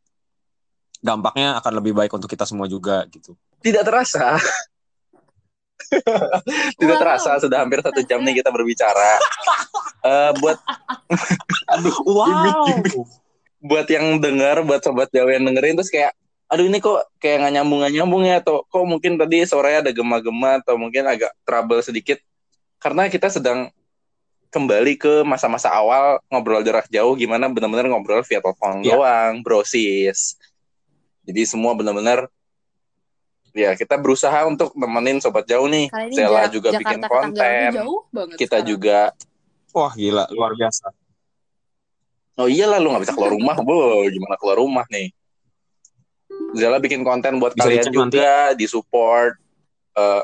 [1.01, 3.33] Dampaknya akan lebih baik untuk kita semua juga gitu.
[3.65, 4.37] Tidak terasa.
[6.79, 9.11] Tidak Wow, terasa sudah hampir satu jam nih kita berbicara.
[10.05, 10.59] Eh, buat
[11.79, 12.67] Aduh, wow.
[13.59, 16.15] buat yang dengar, buat sobat Jawa yang dengerin terus kayak
[16.49, 19.93] aduh ini kok kayak nggak nyambung nggak nyambung ya atau kok mungkin tadi sore ada
[19.93, 22.17] gema-gema atau mungkin agak trouble sedikit
[22.81, 23.69] karena kita sedang
[24.49, 28.97] kembali ke masa-masa awal ngobrol jarak jauh gimana benar-benar ngobrol via telepon Iya.
[28.97, 30.41] doang brosis
[31.29, 32.33] jadi semua benar-benar
[33.59, 37.75] ya kita berusaha untuk nemenin sobat jauh nih Zela Jak- juga Jakarta bikin konten tuh
[37.75, 38.71] jauh banget kita sekarang.
[38.71, 39.01] juga
[39.75, 40.87] Wah gila, luar biasa.
[42.39, 45.11] Oh iyalah lu nggak bisa keluar rumah, bo gimana keluar rumah nih?
[46.57, 49.37] Zala bikin konten buat Bisa kalian juga, di support.
[49.93, 50.23] Eh,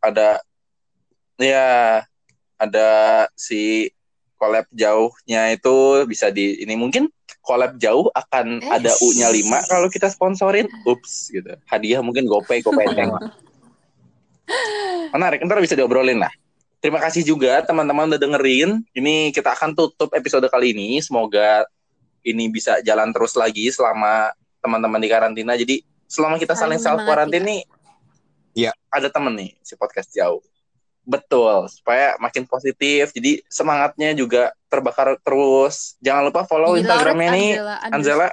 [0.00, 0.40] ada
[1.36, 2.00] ya
[2.56, 2.88] ada
[3.36, 3.90] si
[4.36, 7.08] collab jauhnya itu bisa di ini mungkin
[7.40, 8.70] collab jauh akan Eh.
[8.70, 10.68] ada U-nya 5 kalau kita sponsorin.
[10.84, 11.56] Ups gitu.
[11.66, 13.12] Hadiah mungkin GoPay, GoPay Tank.
[15.14, 16.30] Menarik, ntar bisa diobrolin lah.
[16.78, 18.84] Terima kasih juga teman-teman udah dengerin.
[18.92, 21.00] Ini kita akan tutup episode kali ini.
[21.00, 21.66] Semoga
[22.22, 24.30] ini bisa jalan terus lagi selama
[24.62, 25.56] teman-teman di karantina.
[25.56, 27.62] Jadi selama kita saling Saling self quarantine nih,
[28.56, 28.72] Iya.
[28.88, 30.42] ada temen nih si podcast jauh.
[31.06, 33.14] Betul, supaya makin positif.
[33.14, 35.94] Jadi semangatnya juga terbakar terus.
[36.02, 37.50] Jangan lupa follow Di Instagramnya nih
[37.94, 38.28] Anzela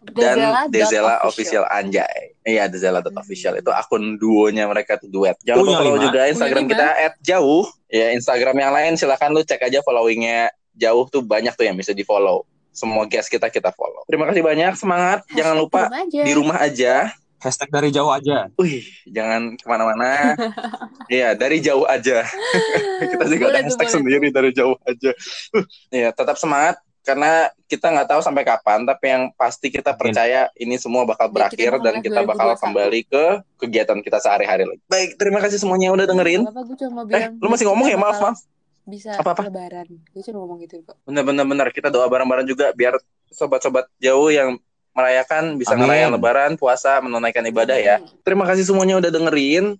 [0.00, 0.36] dan
[0.72, 2.32] Dezela official anjay.
[2.40, 5.36] Iya, Dezela official itu akun duonya mereka tuh duet.
[5.44, 6.88] Jangan lupa follow juga Instagram Punya kita
[7.20, 7.64] @jauh.
[7.92, 11.92] Ya, Instagram yang lain silakan lu cek aja followingnya jauh tuh banyak tuh yang bisa
[11.92, 12.48] di follow.
[12.72, 14.08] Semua guest kita kita follow.
[14.08, 15.20] Terima kasih banyak, semangat.
[15.36, 17.12] Jangan lupa di rumah aja.
[17.40, 18.52] Hashtag dari jauh aja.
[18.54, 20.36] Wih, jangan ke mana-mana.
[21.10, 22.22] Iya, dari jauh aja.
[23.02, 25.10] kita juga Boleh ada hashtag boleh sendiri dari jauh aja.
[25.50, 30.46] Uh, Iya, tetap semangat karena kita nggak tahu sampai kapan, tapi yang pasti kita percaya
[30.54, 32.62] ini semua bakal Ya, berakhir kita dan kita bakal 2021.
[32.62, 33.24] kembali ke
[33.58, 34.82] kegiatan kita sehari-hari lagi.
[34.86, 36.46] Baik, terima kasih semuanya udah dengerin.
[36.46, 37.98] Apa gue cuma Eh, lu masih ngomong ya?
[37.98, 38.38] Maaf, maaf.
[38.86, 39.50] Bisa Apa-apa?
[39.50, 39.88] lebaran.
[40.12, 40.94] Gue cuma ngomong gitu kok.
[41.02, 41.68] Bener-bener bener.
[41.72, 42.94] kita doa bareng-bareng juga biar
[43.26, 44.60] sobat-sobat jauh yang
[44.94, 45.86] merayakan bisa Amin.
[45.86, 48.02] ngerayain lebaran, puasa, menunaikan ibadah ya.
[48.26, 49.78] Terima kasih semuanya udah dengerin.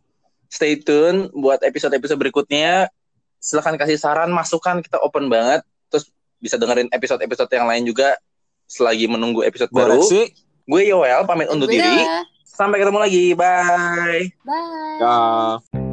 [0.51, 2.91] Stay tune buat episode-episode berikutnya.
[3.39, 5.63] Silahkan kasih saran, masukan, kita open banget.
[5.91, 8.19] Terus bisa dengerin episode-episode yang lain juga
[8.71, 10.03] selagi menunggu episode baru.
[10.71, 12.07] Gue Yoel, pamit undur diri.
[12.47, 13.25] Sampai ketemu lagi.
[13.35, 14.31] Bye.
[14.47, 14.99] Bye.
[15.01, 15.89] Ya.